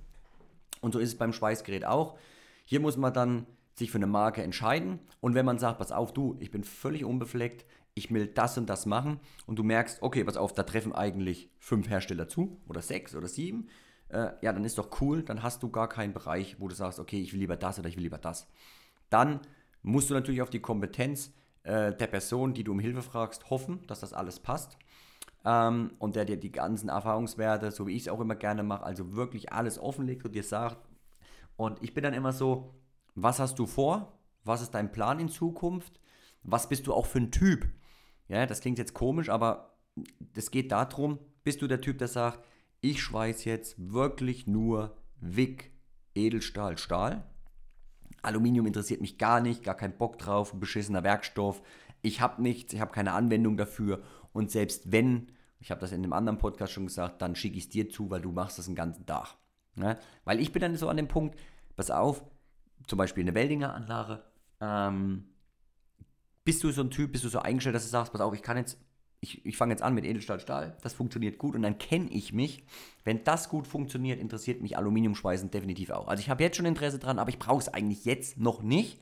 Und 0.81 0.93
so 0.93 0.99
ist 0.99 1.11
es 1.11 1.19
beim 1.19 1.33
Schweißgerät 1.33 1.85
auch. 1.85 2.19
Hier 2.65 2.81
muss 2.81 2.97
man 2.97 3.13
dann 3.13 3.47
sich 3.75 3.91
für 3.91 3.99
eine 3.99 4.07
Marke 4.07 4.43
entscheiden. 4.43 5.01
Und 5.21 5.35
wenn 5.35 5.47
man 5.47 5.59
sagt, 5.59 5.79
pass 5.79 5.93
auf, 5.93 6.13
du, 6.13 6.37
ich 6.41 6.51
bin 6.51 6.65
völlig 6.65 7.05
unbefleckt, 7.05 7.65
ich 7.95 8.13
will 8.13 8.27
das 8.27 8.59
und 8.59 8.69
das 8.69 8.87
machen 8.87 9.21
und 9.47 9.59
du 9.59 9.63
merkst, 9.63 10.03
okay, 10.03 10.25
pass 10.25 10.37
auf, 10.37 10.53
da 10.53 10.65
treffen 10.65 10.93
eigentlich 10.93 11.51
fünf 11.59 11.89
Hersteller 11.89 12.29
zu 12.29 12.61
oder 12.69 12.83
sechs 12.83 13.15
oder 13.15 13.29
sieben 13.29 13.69
äh, 14.15 14.33
ja, 14.43 14.53
dann 14.53 14.65
ist 14.65 14.79
doch 14.79 15.01
cool, 15.01 15.23
dann 15.23 15.43
hast 15.43 15.63
du 15.63 15.71
gar 15.71 15.89
keinen 15.89 16.13
Bereich, 16.13 16.61
wo 16.61 16.69
du 16.69 16.75
sagst, 16.75 17.01
okay, 17.01 17.21
ich 17.21 17.33
will 17.33 17.41
lieber 17.41 17.57
das 17.57 17.79
oder 17.79 17.89
ich 17.89 17.97
will 17.97 18.05
lieber 18.05 18.19
das. 18.19 18.47
Dann 19.11 19.41
musst 19.83 20.09
du 20.09 20.15
natürlich 20.15 20.41
auf 20.41 20.51
die 20.51 20.61
Kompetenz 20.61 21.33
äh, 21.65 21.93
der 21.93 22.07
Person, 22.07 22.55
die 22.55 22.63
du 22.63 22.73
um 22.73 22.79
Hilfe 22.79 23.03
fragst, 23.03 23.51
hoffen, 23.51 23.85
dass 23.89 24.01
das 24.01 24.13
alles 24.13 24.39
passt. 24.39 24.79
Ähm, 25.45 25.93
und 25.99 26.15
der 26.17 26.25
dir 26.25 26.37
die 26.37 26.53
ganzen 26.53 26.89
Erfahrungswerte, 26.89 27.71
so 27.73 27.87
wie 27.87 27.97
ich 27.97 28.03
es 28.03 28.09
auch 28.09 28.21
immer 28.21 28.37
gerne 28.37 28.63
mache, 28.63 28.85
also 28.85 29.15
wirklich 29.17 29.53
alles 29.53 29.79
offenlegt 29.79 30.25
und 30.25 30.35
dir 30.35 30.45
sagt. 30.45 30.79
Und 31.57 31.83
ich 31.83 31.93
bin 31.93 32.05
dann 32.05 32.15
immer 32.15 32.33
so, 32.33 32.75
was 33.15 33.41
hast 33.41 33.59
du 33.59 33.67
vor? 33.67 34.19
Was 34.45 34.63
ist 34.63 34.75
dein 34.75 34.93
Plan 34.93 35.19
in 35.19 35.29
Zukunft? 35.29 36.01
Was 36.43 36.69
bist 36.69 36.87
du 36.87 36.95
auch 36.95 37.07
für 37.07 37.19
ein 37.19 37.33
Typ? 37.33 37.67
Ja, 38.29 38.47
das 38.47 38.61
klingt 38.61 38.79
jetzt 38.79 38.95
komisch, 38.95 39.29
aber 39.29 39.77
es 40.35 40.51
geht 40.51 40.73
darum, 40.73 41.19
bist 41.43 41.63
du 41.63 41.67
der 41.67 41.81
Typ, 41.81 41.99
der 41.99 42.09
sagt, 42.09 42.41
ich 42.85 43.03
schweiß 43.03 43.45
jetzt 43.47 43.77
wirklich 43.79 44.47
nur 44.47 44.95
Wick, 45.19 45.73
Edelstahl, 46.15 46.77
Stahl. 46.77 47.25
Aluminium 48.21 48.67
interessiert 48.67 49.01
mich 49.01 49.17
gar 49.17 49.41
nicht, 49.41 49.63
gar 49.63 49.75
keinen 49.75 49.97
Bock 49.97 50.19
drauf, 50.19 50.53
ein 50.53 50.61
beschissener 50.61 51.03
Werkstoff. 51.03 51.63
Ich 52.03 52.21
habe 52.21 52.43
nichts, 52.43 52.75
ich 52.75 52.81
habe 52.81 52.93
keine 52.93 53.13
Anwendung 53.13 53.57
dafür. 53.57 54.03
Und 54.35 54.51
selbst 54.51 54.93
wenn, 54.93 55.29
ich 55.61 55.71
habe 55.71 55.81
das 55.81 55.93
in 55.93 56.03
einem 56.03 56.13
anderen 56.13 56.39
Podcast 56.39 56.75
schon 56.75 56.87
gesagt, 56.87 57.23
dann 57.23 57.37
schicke 57.37 57.57
ich 57.57 57.65
es 57.65 57.71
dir 57.71 57.89
zu, 57.89 58.11
weil 58.11 58.21
du 58.21 58.33
machst 58.33 58.59
das 58.59 58.67
den 58.67 58.75
ganzen 58.75 59.07
Tag. 59.07 59.35
Ne? 59.77 59.99
Weil 60.25 60.39
ich 60.39 60.53
bin 60.53 60.61
dann 60.61 60.77
so 60.77 60.91
an 60.91 60.99
dem 60.99 61.09
Punkt, 61.09 61.39
pass 61.77 61.91
auf, 61.91 62.23
zum 62.87 62.99
Beispiel 62.99 63.25
eine 63.25 63.35
Weldinger 63.35 63.73
Anlage, 63.73 64.23
ähm, 64.61 65.25
bist 66.45 66.63
du 66.63 66.71
so 66.71 66.83
ein 66.83 66.91
Typ, 66.91 67.13
bist 67.13 67.25
du 67.25 67.31
so 67.31 67.39
eingestellt, 67.39 67.77
dass 67.77 67.85
du 67.85 67.91
sagst, 67.91 68.13
pass 68.13 68.21
auf, 68.21 68.35
ich 68.35 68.43
kann 68.43 68.59
jetzt 68.59 68.79
ich, 69.25 69.45
ich 69.47 69.57
fange 69.57 69.73
jetzt 69.73 69.83
an 69.83 69.95
mit 69.95 70.05
Edelstahl 70.05 70.39
Stahl, 70.39 70.77
das 70.83 70.93
funktioniert 70.93 71.39
gut 71.39 71.55
und 71.55 71.63
dann 71.63 71.79
kenne 71.79 72.11
ich 72.11 72.33
mich. 72.33 72.63
Wenn 73.05 73.25
das 73.25 73.49
gut 73.49 73.67
funktioniert, 73.67 74.21
interessiert 74.21 74.61
mich 74.61 74.77
Aluminiumschweißen 74.77 75.51
definitiv 75.51 75.91
auch. 75.91 76.09
Also 76.09 76.21
ich 76.21 76.29
habe 76.29 76.43
jetzt 76.43 76.57
schon 76.57 76.67
Interesse 76.67 76.99
dran, 76.99 77.19
aber 77.19 77.31
ich 77.31 77.39
brauche 77.39 77.61
es 77.61 77.73
eigentlich 77.73 78.05
jetzt 78.05 78.39
noch 78.39 78.63
nicht. 78.63 79.01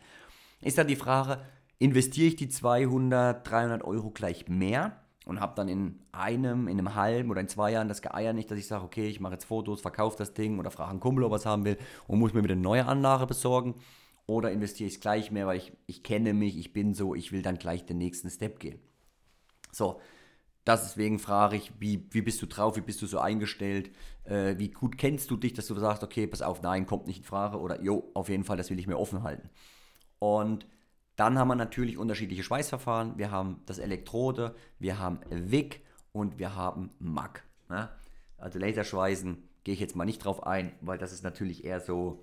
Ist 0.61 0.79
dann 0.79 0.87
die 0.87 0.97
Frage, 0.97 1.43
investiere 1.81 2.29
ich 2.29 2.37
die 2.37 2.49
200, 2.49 3.49
300 3.51 3.83
Euro 3.83 4.11
gleich 4.11 4.49
mehr 4.49 4.97
und 5.27 5.41
habe 5.41 5.55
dann 5.57 5.69
in 5.69 5.99
einem, 6.13 6.69
in 6.69 6.79
einem 6.79 6.95
halben 6.95 7.31
oder 7.31 7.41
in 7.41 7.49
zwei 7.49 7.73
Jahren 7.73 7.89
das 7.89 8.01
Geeier 8.01 8.33
nicht, 8.33 8.49
dass 8.51 8.59
ich 8.59 8.69
sage, 8.69 8.85
okay, 8.85 9.09
ich 9.09 9.19
mache 9.19 9.35
jetzt 9.35 9.45
Fotos, 9.45 9.81
verkaufe 9.81 10.17
das 10.19 10.35
Ding 10.35 10.61
oder 10.61 10.71
frage 10.71 10.91
einen 10.91 11.01
Kumpel, 11.01 11.25
ob 11.25 11.33
er 11.33 11.37
es 11.37 11.47
haben 11.47 11.65
will 11.65 11.79
und 12.07 12.21
muss 12.21 12.33
mir 12.33 12.45
wieder 12.45 12.55
eine 12.55 12.63
neue 12.63 12.87
Anlage 12.87 13.27
besorgen. 13.27 13.75
Oder 14.27 14.53
investiere 14.53 14.87
ich 14.87 14.95
es 14.95 15.01
gleich 15.01 15.33
mehr, 15.33 15.49
weil 15.49 15.59
ich, 15.59 15.73
ich 15.87 16.05
kenne 16.05 16.33
mich, 16.33 16.57
ich 16.57 16.73
bin 16.73 16.95
so, 16.95 17.17
ich 17.17 17.33
will 17.33 17.43
dann 17.43 17.59
gleich 17.59 17.85
den 17.85 17.99
nächsten 17.99 18.31
Step 18.31 18.61
gehen. 18.61 18.79
So, 19.73 20.01
deswegen 20.67 21.19
frage 21.19 21.57
ich, 21.57 21.73
wie, 21.81 22.07
wie 22.11 22.23
bist 22.23 22.41
du 22.43 22.47
drauf, 22.47 22.77
wie 22.77 22.83
bist 22.83 23.03
du 23.03 23.07
so 23.07 23.19
eingestellt, 23.19 23.91
äh, 24.25 24.57
wie 24.59 24.71
gut 24.71 24.99
kennst 24.99 25.31
du 25.31 25.37
dich, 25.37 25.55
dass 25.55 25.67
du 25.67 25.75
sagst, 25.75 26.05
okay, 26.05 26.27
pass 26.27 26.43
auf, 26.43 26.63
nein, 26.63 26.87
kommt 26.87 27.07
nicht 27.07 27.19
in 27.19 27.25
Frage 27.25 27.59
oder 27.59 27.83
jo, 27.83 28.11
auf 28.15 28.29
jeden 28.29 28.45
Fall, 28.45 28.57
das 28.57 28.71
will 28.71 28.79
ich 28.79 28.87
mir 28.87 28.99
offen 28.99 29.23
halten. 29.23 29.51
Und 30.19 30.67
dann 31.17 31.39
haben 31.39 31.49
wir 31.49 31.55
natürlich 31.55 31.99
unterschiedliche 31.99 32.43
Schweißverfahren. 32.43 33.19
Wir 33.19 33.31
haben 33.31 33.63
das 33.67 33.79
Elektrode, 33.79 34.55
wir 34.79 34.99
haben 34.99 35.21
WIG 35.29 35.81
und 36.13 36.39
wir 36.39 36.55
haben 36.55 36.91
MAG. 36.99 37.43
Ne? 37.69 37.89
Also 38.39 38.59
Laserschweißen 38.59 39.49
gehe 39.65 39.75
ich 39.75 39.81
jetzt 39.81 39.97
mal 39.97 40.05
nicht 40.05 40.25
drauf 40.25 40.47
ein, 40.47 40.73
weil 40.81 40.99
das 40.99 41.13
ist 41.13 41.23
natürlich 41.23 41.65
eher 41.65 41.81
so, 41.81 42.23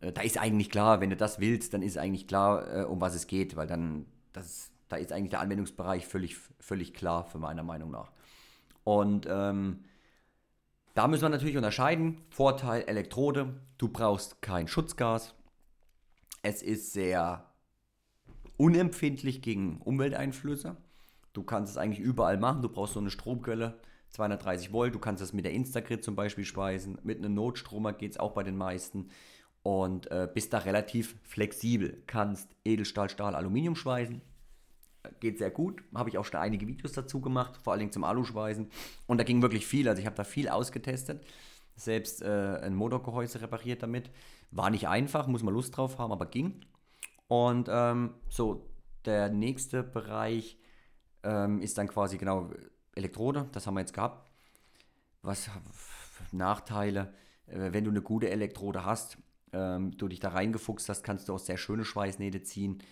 äh, 0.00 0.12
da 0.12 0.22
ist 0.22 0.38
eigentlich 0.38 0.70
klar, 0.70 1.00
wenn 1.00 1.10
du 1.10 1.16
das 1.16 1.40
willst, 1.40 1.74
dann 1.74 1.82
ist 1.82 1.98
eigentlich 1.98 2.28
klar, 2.28 2.80
äh, 2.80 2.84
um 2.84 3.00
was 3.00 3.14
es 3.14 3.26
geht, 3.26 3.56
weil 3.56 3.66
dann, 3.66 4.06
das, 4.32 4.71
da 4.92 4.98
ist 4.98 5.10
eigentlich 5.10 5.30
der 5.30 5.40
Anwendungsbereich 5.40 6.06
völlig, 6.06 6.36
völlig 6.60 6.92
klar, 6.92 7.24
für 7.24 7.38
meiner 7.38 7.62
Meinung 7.62 7.90
nach. 7.90 8.12
Und 8.84 9.26
ähm, 9.26 9.84
da 10.92 11.08
müssen 11.08 11.22
wir 11.22 11.30
natürlich 11.30 11.56
unterscheiden. 11.56 12.20
Vorteil 12.28 12.82
Elektrode, 12.82 13.54
du 13.78 13.88
brauchst 13.88 14.42
kein 14.42 14.68
Schutzgas. 14.68 15.34
Es 16.42 16.62
ist 16.62 16.92
sehr 16.92 17.46
unempfindlich 18.58 19.40
gegen 19.40 19.78
Umwelteinflüsse. 19.78 20.76
Du 21.32 21.42
kannst 21.42 21.72
es 21.72 21.78
eigentlich 21.78 22.00
überall 22.00 22.36
machen. 22.36 22.60
Du 22.60 22.68
brauchst 22.68 22.92
so 22.92 23.00
eine 23.00 23.10
Stromquelle, 23.10 23.80
230 24.10 24.74
Volt. 24.74 24.94
Du 24.94 24.98
kannst 24.98 25.22
es 25.22 25.32
mit 25.32 25.46
der 25.46 25.52
Instagrid 25.52 26.04
zum 26.04 26.16
Beispiel 26.16 26.44
speisen. 26.44 26.98
Mit 27.02 27.16
einem 27.16 27.32
Notstromer 27.32 27.94
geht 27.94 28.10
es 28.10 28.20
auch 28.20 28.32
bei 28.32 28.42
den 28.42 28.58
meisten 28.58 29.08
und 29.62 30.10
äh, 30.10 30.28
bist 30.32 30.52
da 30.52 30.58
relativ 30.58 31.16
flexibel. 31.22 32.02
Kannst 32.06 32.54
Edelstahl, 32.66 33.08
Stahl, 33.08 33.34
Aluminium 33.34 33.74
schweißen. 33.74 34.20
Geht 35.22 35.38
sehr 35.38 35.52
gut. 35.52 35.84
Habe 35.94 36.08
ich 36.08 36.18
auch 36.18 36.24
schon 36.24 36.40
einige 36.40 36.66
Videos 36.66 36.90
dazu 36.90 37.20
gemacht, 37.20 37.56
vor 37.62 37.74
allem 37.74 37.92
zum 37.92 38.02
Aluschweißen. 38.02 38.68
Und 39.06 39.18
da 39.18 39.22
ging 39.22 39.40
wirklich 39.40 39.64
viel. 39.64 39.88
Also 39.88 40.00
ich 40.00 40.06
habe 40.06 40.16
da 40.16 40.24
viel 40.24 40.48
ausgetestet. 40.48 41.24
Selbst 41.76 42.22
äh, 42.22 42.58
ein 42.60 42.74
Motorgehäuse 42.74 43.40
repariert 43.40 43.84
damit. 43.84 44.10
War 44.50 44.68
nicht 44.68 44.88
einfach, 44.88 45.28
muss 45.28 45.44
man 45.44 45.54
Lust 45.54 45.76
drauf 45.76 45.98
haben, 46.00 46.10
aber 46.10 46.26
ging. 46.26 46.62
Und 47.28 47.68
ähm, 47.70 48.14
so, 48.30 48.68
der 49.04 49.28
nächste 49.28 49.84
Bereich 49.84 50.58
ähm, 51.22 51.60
ist 51.60 51.78
dann 51.78 51.86
quasi 51.86 52.18
genau 52.18 52.50
Elektrode. 52.96 53.48
Das 53.52 53.68
haben 53.68 53.74
wir 53.74 53.80
jetzt 53.80 53.94
gehabt. 53.94 54.28
Was 55.22 55.48
Nachteile? 56.32 57.14
Äh, 57.46 57.72
wenn 57.72 57.84
du 57.84 57.92
eine 57.92 58.02
gute 58.02 58.28
Elektrode 58.28 58.84
hast, 58.84 59.18
ähm, 59.52 59.96
du 59.96 60.08
dich 60.08 60.18
da 60.18 60.30
reingefuchst 60.30 60.88
hast, 60.88 61.04
kannst 61.04 61.28
du 61.28 61.34
auch 61.34 61.38
sehr 61.38 61.58
schöne 61.58 61.84
Schweißnähte 61.84 62.42
ziehen. 62.42 62.82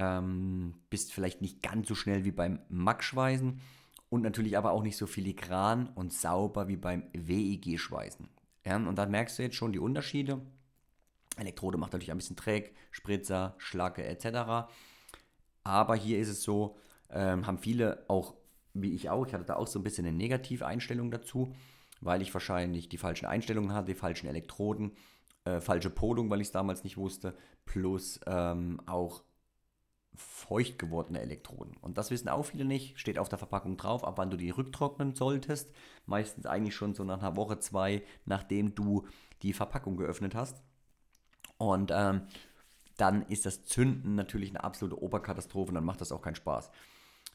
Ähm, 0.00 0.74
bist 0.90 1.12
vielleicht 1.12 1.40
nicht 1.40 1.60
ganz 1.60 1.88
so 1.88 1.96
schnell 1.96 2.24
wie 2.24 2.30
beim 2.30 2.60
Mack-Schweißen 2.68 3.60
und 4.10 4.22
natürlich 4.22 4.56
aber 4.56 4.70
auch 4.70 4.84
nicht 4.84 4.96
so 4.96 5.08
filigran 5.08 5.88
und 5.88 6.12
sauber 6.12 6.68
wie 6.68 6.76
beim 6.76 7.02
WEG-Schweißen. 7.12 8.28
Ja, 8.64 8.76
und 8.76 8.96
da 8.96 9.06
merkst 9.06 9.38
du 9.38 9.42
jetzt 9.42 9.56
schon 9.56 9.72
die 9.72 9.80
Unterschiede. 9.80 10.40
Elektrode 11.36 11.78
macht 11.78 11.92
natürlich 11.92 12.12
ein 12.12 12.18
bisschen 12.18 12.36
Dreck, 12.36 12.74
Spritzer, 12.92 13.54
Schlacke 13.58 14.04
etc. 14.04 14.70
Aber 15.64 15.96
hier 15.96 16.18
ist 16.20 16.28
es 16.28 16.42
so, 16.42 16.76
ähm, 17.10 17.46
haben 17.46 17.58
viele 17.58 18.04
auch, 18.06 18.34
wie 18.74 18.94
ich 18.94 19.10
auch, 19.10 19.26
ich 19.26 19.34
hatte 19.34 19.44
da 19.44 19.56
auch 19.56 19.66
so 19.66 19.80
ein 19.80 19.84
bisschen 19.84 20.06
eine 20.06 20.16
Negativeinstellung 20.16 21.10
dazu, 21.10 21.52
weil 22.00 22.22
ich 22.22 22.32
wahrscheinlich 22.32 22.88
die 22.88 22.98
falschen 22.98 23.26
Einstellungen 23.26 23.72
hatte, 23.72 23.92
die 23.92 23.98
falschen 23.98 24.28
Elektroden 24.28 24.92
äh, 25.44 25.60
falsche 25.60 25.90
Polung, 25.90 26.30
weil 26.30 26.40
ich 26.40 26.48
es 26.48 26.52
damals 26.52 26.84
nicht 26.84 26.96
wusste, 26.96 27.34
plus 27.64 28.20
ähm, 28.26 28.80
auch 28.86 29.22
feucht 30.14 30.78
gewordene 30.78 31.20
Elektroden. 31.20 31.76
Und 31.80 31.98
das 31.98 32.10
wissen 32.10 32.28
auch 32.28 32.44
viele 32.44 32.64
nicht, 32.64 32.98
steht 32.98 33.18
auf 33.18 33.28
der 33.28 33.38
Verpackung 33.38 33.76
drauf, 33.76 34.04
ab 34.04 34.18
wann 34.18 34.30
du 34.30 34.36
die 34.36 34.50
rücktrocknen 34.50 35.14
solltest. 35.14 35.70
Meistens 36.06 36.46
eigentlich 36.46 36.74
schon 36.74 36.94
so 36.94 37.04
nach 37.04 37.20
einer 37.20 37.36
Woche, 37.36 37.58
zwei, 37.60 38.02
nachdem 38.24 38.74
du 38.74 39.06
die 39.42 39.52
Verpackung 39.52 39.96
geöffnet 39.96 40.34
hast. 40.34 40.62
Und 41.56 41.90
ähm, 41.94 42.22
dann 42.96 43.22
ist 43.22 43.46
das 43.46 43.64
Zünden 43.64 44.14
natürlich 44.14 44.50
eine 44.50 44.64
absolute 44.64 45.00
Oberkatastrophe 45.00 45.70
und 45.70 45.74
dann 45.76 45.84
macht 45.84 46.00
das 46.00 46.12
auch 46.12 46.22
keinen 46.22 46.34
Spaß. 46.34 46.70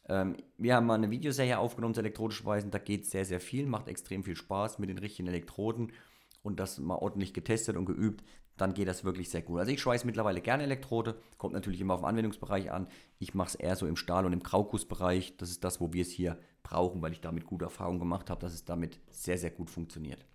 Ähm, 0.10 0.36
wir 0.58 0.76
haben 0.76 0.86
mal 0.86 0.96
eine 0.96 1.12
Videoserie 1.12 1.58
aufgenommen 1.58 1.94
zu 1.94 2.02
elektronisch 2.02 2.44
Weisen, 2.46 2.72
da 2.72 2.80
geht 2.80 3.06
sehr, 3.06 3.26
sehr 3.26 3.40
viel, 3.40 3.66
macht 3.66 3.88
extrem 3.88 4.24
viel 4.24 4.36
Spaß 4.36 4.80
mit 4.80 4.90
den 4.90 4.98
richtigen 4.98 5.30
Elektroden 5.30 5.94
und 6.42 6.60
das 6.60 6.80
mal 6.80 6.96
ordentlich 6.96 7.34
getestet 7.34 7.78
und 7.78 7.86
geübt, 7.86 8.24
dann 8.58 8.74
geht 8.74 8.88
das 8.88 9.04
wirklich 9.04 9.30
sehr 9.30 9.42
gut. 9.42 9.60
Also 9.60 9.72
ich 9.72 9.82
schweiße 9.82 10.06
mittlerweile 10.06 10.42
gerne 10.42 10.64
Elektrode, 10.64 11.20
kommt 11.38 11.54
natürlich 11.54 11.82
immer 11.82 11.96
auf 11.96 12.02
den 12.02 12.10
Anwendungsbereich 12.10 12.72
an. 12.72 12.88
Ich 13.20 13.34
mache 13.34 13.50
es 13.50 13.56
eher 13.56 13.76
so 13.76 13.88
im 13.88 13.96
Stahl- 13.96 14.26
und 14.26 14.34
im 14.34 14.44
Graugussbereich. 14.44 15.38
Das 15.38 15.50
ist 15.50 15.64
das, 15.64 15.82
wo 15.82 15.92
wir 15.94 16.04
es 16.04 16.12
hier 16.12 16.38
brauchen, 16.62 17.02
weil 17.02 17.12
ich 17.12 17.22
damit 17.22 17.46
gute 17.46 17.66
Erfahrungen 17.66 18.00
gemacht 18.00 18.30
habe, 18.30 18.42
dass 18.42 18.54
es 18.54 18.66
damit 18.66 19.00
sehr, 19.10 19.38
sehr 19.38 19.52
gut 19.52 19.70
funktioniert. 19.70 20.26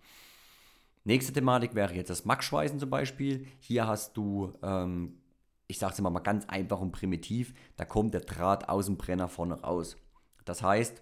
Nächste 1.04 1.32
Thematik 1.32 1.74
wäre 1.74 1.94
jetzt 1.94 2.10
das 2.10 2.24
Max-Schweißen 2.24 2.78
zum 2.78 2.90
Beispiel. 2.90 3.46
Hier 3.60 3.86
hast 3.86 4.16
du, 4.16 4.52
ähm, 4.62 5.20
ich 5.68 5.78
sage 5.78 5.92
es 5.92 5.98
immer 5.98 6.10
mal 6.10 6.20
ganz 6.20 6.44
einfach 6.46 6.80
und 6.80 6.92
primitiv, 6.92 7.54
da 7.76 7.84
kommt 7.84 8.14
der 8.14 8.20
Draht 8.22 8.68
aus 8.68 8.86
dem 8.86 8.96
Brenner 8.96 9.28
vorne 9.28 9.60
raus. 9.60 9.96
Das 10.44 10.62
heißt, 10.62 11.00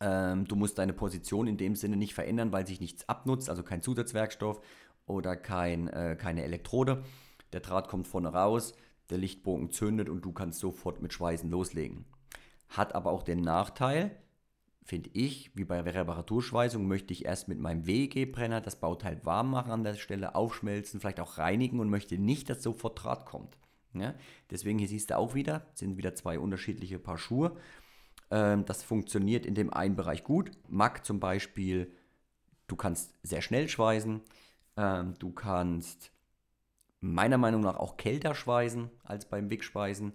ähm, 0.00 0.46
du 0.46 0.56
musst 0.56 0.78
deine 0.78 0.92
Position 0.92 1.46
in 1.46 1.56
dem 1.56 1.76
Sinne 1.76 1.96
nicht 1.96 2.14
verändern, 2.14 2.52
weil 2.52 2.66
sich 2.66 2.80
nichts 2.80 3.08
abnutzt, 3.08 3.48
also 3.48 3.62
kein 3.62 3.82
Zusatzwerkstoff 3.82 4.60
oder 5.06 5.36
kein, 5.36 5.88
äh, 5.88 6.16
keine 6.18 6.44
Elektrode. 6.44 7.04
Der 7.52 7.60
Draht 7.60 7.88
kommt 7.88 8.08
vorne 8.08 8.32
raus, 8.32 8.74
der 9.10 9.18
Lichtbogen 9.18 9.70
zündet 9.70 10.08
und 10.08 10.22
du 10.22 10.32
kannst 10.32 10.60
sofort 10.60 11.02
mit 11.02 11.12
Schweißen 11.12 11.50
loslegen. 11.50 12.04
Hat 12.68 12.94
aber 12.94 13.10
auch 13.10 13.22
den 13.22 13.40
Nachteil, 13.40 14.16
finde 14.82 15.10
ich, 15.14 15.50
wie 15.54 15.64
bei 15.64 15.80
Reparaturschweißung, 15.80 16.86
möchte 16.86 17.12
ich 17.12 17.24
erst 17.24 17.48
mit 17.48 17.58
meinem 17.58 17.86
WEG-Brenner 17.86 18.60
das 18.60 18.76
Bauteil 18.76 19.24
warm 19.24 19.50
machen 19.50 19.72
an 19.72 19.84
der 19.84 19.94
Stelle, 19.94 20.34
aufschmelzen, 20.34 21.00
vielleicht 21.00 21.20
auch 21.20 21.38
reinigen 21.38 21.80
und 21.80 21.88
möchte 21.88 22.18
nicht, 22.18 22.50
dass 22.50 22.62
sofort 22.62 23.02
Draht 23.02 23.24
kommt. 23.24 23.56
Ja? 23.94 24.14
Deswegen 24.50 24.78
hier 24.78 24.88
siehst 24.88 25.10
du 25.10 25.16
auch 25.16 25.34
wieder, 25.34 25.66
sind 25.74 25.96
wieder 25.96 26.14
zwei 26.14 26.38
unterschiedliche 26.38 26.98
Paar 26.98 27.18
Schuhe. 27.18 27.56
Ähm, 28.30 28.64
das 28.66 28.82
funktioniert 28.82 29.46
in 29.46 29.54
dem 29.54 29.72
einen 29.72 29.96
Bereich 29.96 30.24
gut. 30.24 30.50
Mac 30.68 31.04
zum 31.04 31.20
Beispiel, 31.20 31.92
du 32.66 32.76
kannst 32.76 33.14
sehr 33.22 33.42
schnell 33.42 33.68
schweißen. 33.68 34.20
Ähm, 34.76 35.14
du 35.18 35.32
kannst 35.32 36.10
meiner 37.00 37.38
Meinung 37.38 37.60
nach 37.60 37.76
auch 37.76 37.96
kälter 37.96 38.34
schweißen 38.34 38.90
als 39.04 39.28
beim 39.28 39.50
Wick-Schweißen. 39.50 40.12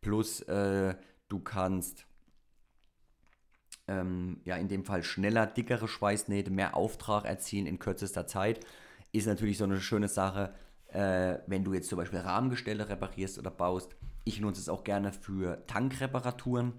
Plus 0.00 0.40
äh, 0.42 0.94
du 1.28 1.40
kannst 1.40 2.06
ähm, 3.88 4.40
ja 4.44 4.56
in 4.56 4.68
dem 4.68 4.84
Fall 4.84 5.02
schneller, 5.02 5.46
dickere 5.46 5.88
Schweißnähte, 5.88 6.50
mehr 6.50 6.76
Auftrag 6.76 7.24
erzielen 7.24 7.66
in 7.66 7.78
kürzester 7.78 8.26
Zeit. 8.26 8.60
Ist 9.12 9.26
natürlich 9.26 9.58
so 9.58 9.64
eine 9.64 9.80
schöne 9.80 10.08
Sache, 10.08 10.54
äh, 10.88 11.38
wenn 11.46 11.64
du 11.64 11.74
jetzt 11.74 11.88
zum 11.88 11.98
Beispiel 11.98 12.20
Rahmengestelle 12.20 12.88
reparierst 12.88 13.38
oder 13.38 13.50
baust. 13.50 13.96
Ich 14.24 14.40
nutze 14.40 14.60
es 14.60 14.68
auch 14.68 14.84
gerne 14.84 15.12
für 15.12 15.66
Tankreparaturen 15.66 16.74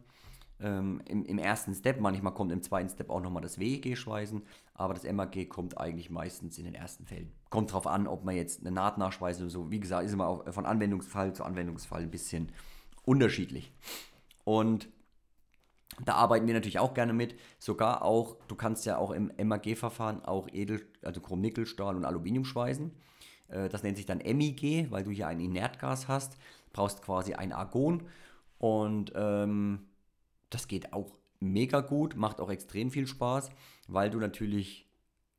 ähm, 0.62 1.02
im, 1.08 1.26
im, 1.26 1.38
ersten 1.38 1.74
Step. 1.74 2.00
Manchmal 2.00 2.34
kommt 2.34 2.52
im 2.52 2.62
zweiten 2.62 2.90
Step 2.90 3.10
auch 3.10 3.22
nochmal 3.22 3.42
das 3.42 3.60
WEG-Schweißen, 3.60 4.42
aber 4.74 4.94
das 4.94 5.04
MAG 5.04 5.50
kommt 5.50 5.78
eigentlich 5.78 6.10
meistens 6.10 6.58
in 6.58 6.66
den 6.66 6.76
ersten 6.76 7.06
Fällen. 7.06 7.32
Kommt 7.50 7.74
drauf 7.74 7.88
an, 7.88 8.08
ob 8.08 8.24
man 8.24 8.36
jetzt 8.36 8.62
eine 8.62 8.72
Naht 8.72 8.98
nachschweißt 8.98 9.42
oder 9.42 9.50
so. 9.50 9.72
Wie 9.72 9.80
gesagt, 9.80 10.06
ist 10.06 10.14
immer 10.14 10.28
auch 10.28 10.52
von 10.54 10.66
Anwendungsfall 10.66 11.34
zu 11.34 11.44
Anwendungsfall 11.44 12.02
ein 12.02 12.12
bisschen 12.12 12.52
unterschiedlich. 13.04 13.74
Und 14.44 14.90
da 16.06 16.16
arbeiten 16.16 16.48
wir 16.48 16.54
natürlich 16.54 16.80
auch 16.80 16.94
gerne 16.94 17.14
mit. 17.14 17.36
Sogar 17.60 18.04
auch, 18.04 18.38
du 18.48 18.56
kannst 18.56 18.86
ja 18.86 18.98
auch 18.98 19.12
im 19.12 19.32
MAG-Verfahren 19.38 20.24
auch 20.24 20.48
Edel, 20.52 20.82
also 21.02 21.22
Chrom-Nickel, 21.22 21.66
Stahl 21.66 21.96
und 21.96 22.06
Aluminium 22.06 22.46
schweißen. 22.46 22.92
Äh, 23.50 23.70
das 23.70 23.84
nennt 23.84 23.98
sich 23.98 24.06
dann 24.06 24.20
MIG, 24.20 24.90
weil 24.90 25.04
du 25.04 25.12
hier 25.12 25.28
ein 25.28 25.40
Inertgas 25.40 26.08
hast. 26.08 26.38
Brauchst 26.74 27.02
quasi 27.02 27.34
ein 27.34 27.52
Argon. 27.52 28.04
Und 28.58 29.12
ähm, 29.16 29.88
das 30.52 30.68
geht 30.68 30.94
auch 30.94 31.18
mega 31.40 31.82
gut, 31.82 32.16
macht 32.16 32.40
auch 32.40 32.52
extrem 32.52 32.92
viel 32.92 33.08
Spaß, 33.08 33.50
weil 33.88 34.12
du 34.12 34.20
natürlich 34.20 34.88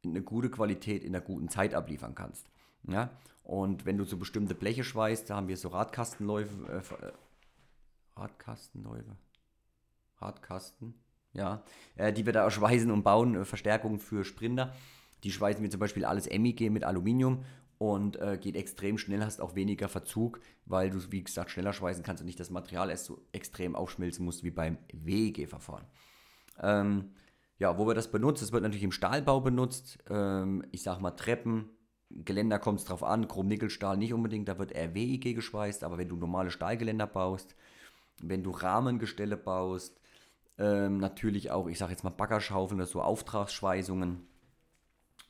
eine 0.04 0.23
gute 0.23 0.50
Qualität 0.50 1.04
in 1.04 1.14
einer 1.14 1.25
guten 1.25 1.49
Zeit 1.49 1.75
abliefern 1.75 2.16
kannst. 2.16 2.50
Ja? 2.88 3.11
Und 3.45 3.87
wenn 3.87 3.99
du 3.99 4.04
so 4.04 4.16
bestimmte 4.16 4.54
Bleche 4.54 4.83
schweißt, 4.83 5.31
da 5.31 5.37
haben 5.37 5.49
wir 5.49 5.57
so 5.57 5.69
Radkastenläufe, 5.69 6.66
äh, 6.69 7.07
äh 7.07 7.12
Radkastenläufe, 8.16 9.16
Radkasten, 10.19 10.95
ja, 11.33 11.62
äh, 11.97 12.12
die 12.12 12.26
wir 12.26 12.33
da 12.33 12.50
schweißen 12.50 12.90
und 12.90 13.04
bauen, 13.04 13.35
äh, 13.35 13.45
Verstärkungen 13.45 13.99
für 13.99 14.25
Sprinter. 14.25 14.75
Die 15.25 15.33
schweißen 15.33 15.62
wir 15.62 15.71
zum 15.71 15.81
Beispiel 15.81 16.04
alles 16.04 16.28
MIG 16.28 16.71
mit 16.71 16.85
Aluminium 16.85 17.45
und 17.83 18.15
äh, 18.21 18.39
geht 18.41 18.55
extrem 18.55 18.97
schnell, 18.97 19.25
hast 19.25 19.41
auch 19.41 19.57
weniger 19.57 19.89
Verzug, 19.89 20.39
weil 20.67 20.91
du, 20.91 21.01
wie 21.11 21.25
gesagt, 21.25 21.51
schneller 21.51 21.73
schweißen 21.73 22.05
kannst 22.05 22.23
und 22.23 22.27
nicht 22.27 22.39
das 22.39 22.51
Material 22.51 22.91
erst 22.91 23.07
so 23.07 23.21
extrem 23.33 23.75
aufschmelzen 23.75 24.25
musst 24.25 24.45
wie 24.45 24.53
beim 24.53 24.79
WEG-Verfahren. 24.93 25.87
Ähm, 26.61 27.11
ja, 27.59 27.77
wo 27.79 27.89
wir 27.89 27.95
das 27.95 28.12
benutzen, 28.12 28.45
es 28.45 28.53
wird 28.53 28.62
natürlich 28.62 28.85
im 28.85 28.93
Stahlbau 28.93 29.41
benutzt. 29.41 29.99
Ähm, 30.09 30.65
ich 30.71 30.85
sag 30.85 31.01
mal 31.01 31.11
Treppen, 31.11 31.71
Geländer 32.11 32.61
kommt 32.61 32.79
es 32.79 32.85
drauf 32.85 33.03
an, 33.03 33.27
Chrom-Nickel-Stahl 33.27 33.97
nicht 33.97 34.15
unbedingt, 34.15 34.47
da 34.47 34.59
wird 34.61 34.71
eher 34.71 34.95
WEG 34.95 35.35
geschweißt, 35.35 35.83
aber 35.83 35.99
wenn 35.99 36.09
du 36.09 36.17
normale 36.17 36.53
Stahlgeländer 36.53 37.09
baust, 37.09 37.57
wenn 38.23 38.45
du 38.45 38.51
Rahmengestelle 38.53 39.37
baust, 39.37 39.99
Ähm, 40.59 40.99
natürlich 40.99 41.51
auch, 41.51 41.67
ich 41.67 41.79
sage 41.79 41.93
jetzt 41.93 42.05
mal 42.05 42.11
Baggerschaufeln 42.11 42.79
oder 42.79 42.87
so 42.87 43.01
Auftragsschweißungen. 43.01 44.21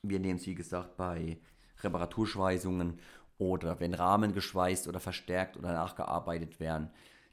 Wir 0.02 0.18
nehmen 0.18 0.38
es, 0.38 0.46
wie 0.46 0.56
gesagt, 0.56 0.96
bei 0.96 1.38
Reparaturschweißungen 1.84 2.98
oder 3.38 3.80
wenn 3.80 3.94
Rahmen 3.94 4.32
geschweißt 4.32 4.88
oder 4.88 5.00
verstärkt 5.00 5.56
oder 5.56 5.72
nachgearbeitet 5.72 6.60
werden. 6.60 6.90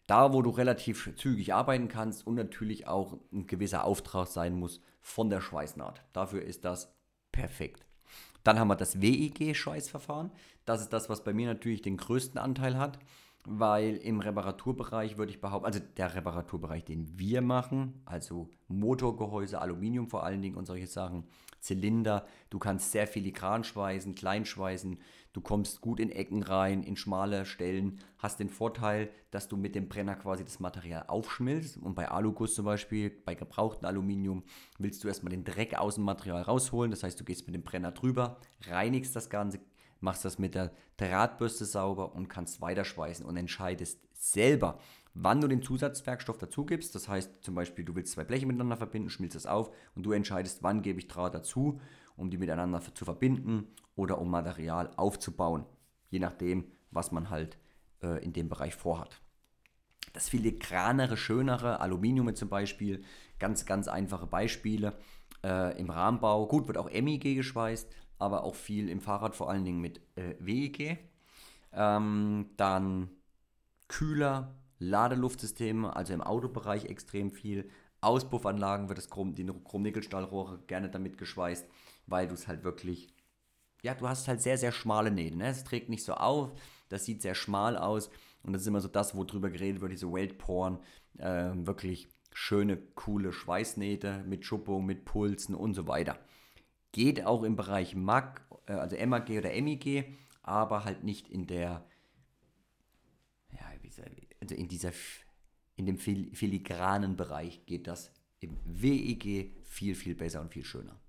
Da, 0.07 0.33
wo 0.33 0.41
du 0.41 0.49
relativ 0.49 1.15
zügig 1.17 1.53
arbeiten 1.53 1.87
kannst 1.87 2.25
und 2.25 2.35
natürlich 2.35 2.87
auch 2.87 3.17
ein 3.31 3.45
gewisser 3.45 3.83
Auftrag 3.83 4.27
sein 4.27 4.57
muss 4.57 4.81
von 5.01 5.29
der 5.29 5.41
Schweißnaht. 5.41 6.03
Dafür 6.13 6.41
ist 6.41 6.65
das 6.65 6.95
perfekt. 7.31 7.85
Dann 8.43 8.57
haben 8.57 8.69
wir 8.69 8.75
das 8.75 9.01
WEG-Schweißverfahren. 9.01 10.31
Das 10.65 10.81
ist 10.81 10.93
das, 10.93 11.09
was 11.09 11.23
bei 11.23 11.33
mir 11.33 11.47
natürlich 11.47 11.81
den 11.81 11.97
größten 11.97 12.39
Anteil 12.39 12.77
hat 12.77 12.97
weil 13.45 13.95
im 13.97 14.19
Reparaturbereich 14.19 15.17
würde 15.17 15.31
ich 15.31 15.41
behaupten, 15.41 15.65
also 15.65 15.79
der 15.97 16.13
Reparaturbereich, 16.15 16.83
den 16.83 17.17
wir 17.17 17.41
machen, 17.41 18.01
also 18.05 18.49
Motorgehäuse, 18.67 19.61
Aluminium 19.61 20.07
vor 20.07 20.23
allen 20.23 20.41
Dingen 20.41 20.55
und 20.55 20.65
solche 20.65 20.87
Sachen, 20.87 21.23
Zylinder, 21.59 22.25
du 22.49 22.59
kannst 22.59 22.91
sehr 22.91 23.07
filigran 23.07 23.63
schweißen, 23.63 24.15
klein 24.15 24.45
schweißen, 24.45 24.97
du 25.33 25.41
kommst 25.41 25.81
gut 25.81 25.99
in 25.99 26.09
Ecken 26.09 26.43
rein, 26.43 26.83
in 26.83 26.95
schmale 26.95 27.45
Stellen, 27.45 27.99
hast 28.17 28.39
den 28.39 28.49
Vorteil, 28.49 29.09
dass 29.31 29.47
du 29.47 29.57
mit 29.57 29.75
dem 29.75 29.89
Brenner 29.89 30.15
quasi 30.15 30.43
das 30.43 30.59
Material 30.59 31.05
aufschmilzt 31.07 31.77
und 31.77 31.95
bei 31.95 32.09
Aluguss 32.09 32.55
zum 32.55 32.65
Beispiel, 32.65 33.09
bei 33.09 33.35
gebrauchtem 33.35 33.85
Aluminium, 33.85 34.43
willst 34.77 35.03
du 35.03 35.07
erstmal 35.07 35.31
den 35.31 35.43
Dreck 35.43 35.77
aus 35.77 35.95
dem 35.95 36.03
Material 36.05 36.41
rausholen, 36.41 36.91
das 36.91 37.03
heißt, 37.03 37.19
du 37.19 37.25
gehst 37.25 37.45
mit 37.45 37.55
dem 37.55 37.63
Brenner 37.63 37.91
drüber, 37.91 38.37
reinigst 38.67 39.15
das 39.15 39.29
Ganze, 39.29 39.59
machst 39.99 40.25
das 40.25 40.39
mit 40.39 40.55
der 40.55 40.71
Drahtbürste 40.97 41.65
sauber 41.65 42.13
und 42.13 42.29
kannst 42.29 42.61
weiterschweißen 42.61 43.25
und 43.25 43.37
entscheidest 43.37 43.99
selber, 44.13 44.79
wann 45.13 45.41
du 45.41 45.47
den 45.47 45.61
Zusatzwerkstoff 45.61 46.37
dazu 46.37 46.65
gibst. 46.65 46.95
Das 46.95 47.07
heißt 47.07 47.43
zum 47.43 47.55
Beispiel, 47.55 47.85
du 47.85 47.95
willst 47.95 48.13
zwei 48.13 48.23
Bleche 48.23 48.45
miteinander 48.45 48.77
verbinden, 48.77 49.09
schmilzt 49.09 49.35
es 49.35 49.45
auf 49.45 49.71
und 49.95 50.03
du 50.03 50.11
entscheidest, 50.11 50.63
wann 50.63 50.81
gebe 50.81 50.99
ich 50.99 51.07
Draht 51.07 51.33
dazu, 51.33 51.79
um 52.15 52.29
die 52.29 52.37
miteinander 52.37 52.81
zu 52.93 53.05
verbinden 53.05 53.67
oder 53.95 54.19
um 54.19 54.29
Material 54.29 54.91
aufzubauen. 54.97 55.65
Je 56.09 56.19
nachdem, 56.19 56.65
was 56.91 57.11
man 57.11 57.29
halt 57.29 57.57
äh, 58.01 58.23
in 58.23 58.33
dem 58.33 58.49
Bereich 58.49 58.75
vorhat. 58.75 59.21
Das 60.13 60.29
filigranere, 60.29 61.17
schönere, 61.17 61.81
Aluminium 61.81 62.33
zum 62.35 62.49
Beispiel, 62.49 63.03
ganz, 63.37 63.65
ganz 63.65 63.87
einfache 63.87 64.25
Beispiele. 64.25 64.97
Äh, 65.43 65.79
Im 65.79 65.89
Rahmenbau, 65.89 66.47
gut, 66.47 66.67
wird 66.67 66.77
auch 66.77 66.89
MIG 66.89 67.35
geschweißt, 67.35 67.89
aber 68.19 68.43
auch 68.43 68.55
viel 68.55 68.89
im 68.89 69.01
Fahrrad, 69.01 69.35
vor 69.35 69.49
allen 69.49 69.65
Dingen 69.65 69.81
mit 69.81 70.01
äh, 70.15 70.35
WEG. 70.39 70.99
Ähm, 71.71 72.49
dann 72.57 73.09
Kühler, 73.87 74.55
Ladeluftsysteme, 74.79 75.95
also 75.95 76.13
im 76.13 76.21
Autobereich 76.21 76.85
extrem 76.85 77.31
viel. 77.31 77.69
Auspuffanlagen 78.01 78.87
wird 78.87 78.97
das 78.97 79.09
Chrom, 79.09 79.35
die 79.35 79.45
Chrom-Nickel-Stahlrohre 79.45 80.59
gerne 80.67 80.89
damit 80.89 81.17
geschweißt, 81.17 81.67
weil 82.07 82.27
du 82.27 82.33
es 82.33 82.47
halt 82.47 82.63
wirklich, 82.63 83.13
ja, 83.81 83.93
du 83.93 84.07
hast 84.07 84.27
halt 84.27 84.41
sehr, 84.41 84.57
sehr 84.57 84.71
schmale 84.71 85.11
Nähte. 85.11 85.37
Ne? 85.37 85.47
Es 85.47 85.63
trägt 85.63 85.89
nicht 85.89 86.03
so 86.03 86.13
auf, 86.13 86.51
das 86.87 87.05
sieht 87.05 87.21
sehr 87.21 87.35
schmal 87.35 87.77
aus 87.77 88.09
und 88.43 88.53
das 88.53 88.61
ist 88.61 88.67
immer 88.67 88.81
so 88.81 88.87
das, 88.87 89.15
wo 89.15 89.23
drüber 89.23 89.49
geredet 89.49 89.81
wird, 89.81 89.91
diese 89.91 90.11
Weltporn, 90.11 90.79
äh, 91.17 91.51
wirklich 91.55 92.07
schöne, 92.33 92.77
coole 92.95 93.33
Schweißnähte 93.33 94.23
mit 94.25 94.45
Schuppung, 94.45 94.85
mit 94.85 95.03
Pulsen 95.03 95.55
und 95.55 95.73
so 95.73 95.87
weiter. 95.87 96.17
Geht 96.91 97.25
auch 97.25 97.43
im 97.43 97.55
Bereich 97.55 97.95
MAG, 97.95 98.41
äh, 98.65 98.73
also 98.73 98.95
MAG 99.05 99.29
oder 99.29 99.49
MIG, 99.61 100.17
aber 100.41 100.85
halt 100.85 101.03
nicht 101.03 101.29
in 101.29 101.47
der, 101.47 101.85
ja, 103.51 103.71
also 104.41 104.55
in 104.55 104.67
dieser, 104.67 104.91
in 105.75 105.85
dem 105.85 105.97
filigranen 105.97 107.15
Bereich 107.15 107.65
geht 107.65 107.87
das 107.87 108.11
im 108.39 108.57
WEG 108.65 109.55
viel, 109.63 109.95
viel 109.95 110.15
besser 110.15 110.41
und 110.41 110.51
viel 110.51 110.65
schöner. 110.65 110.99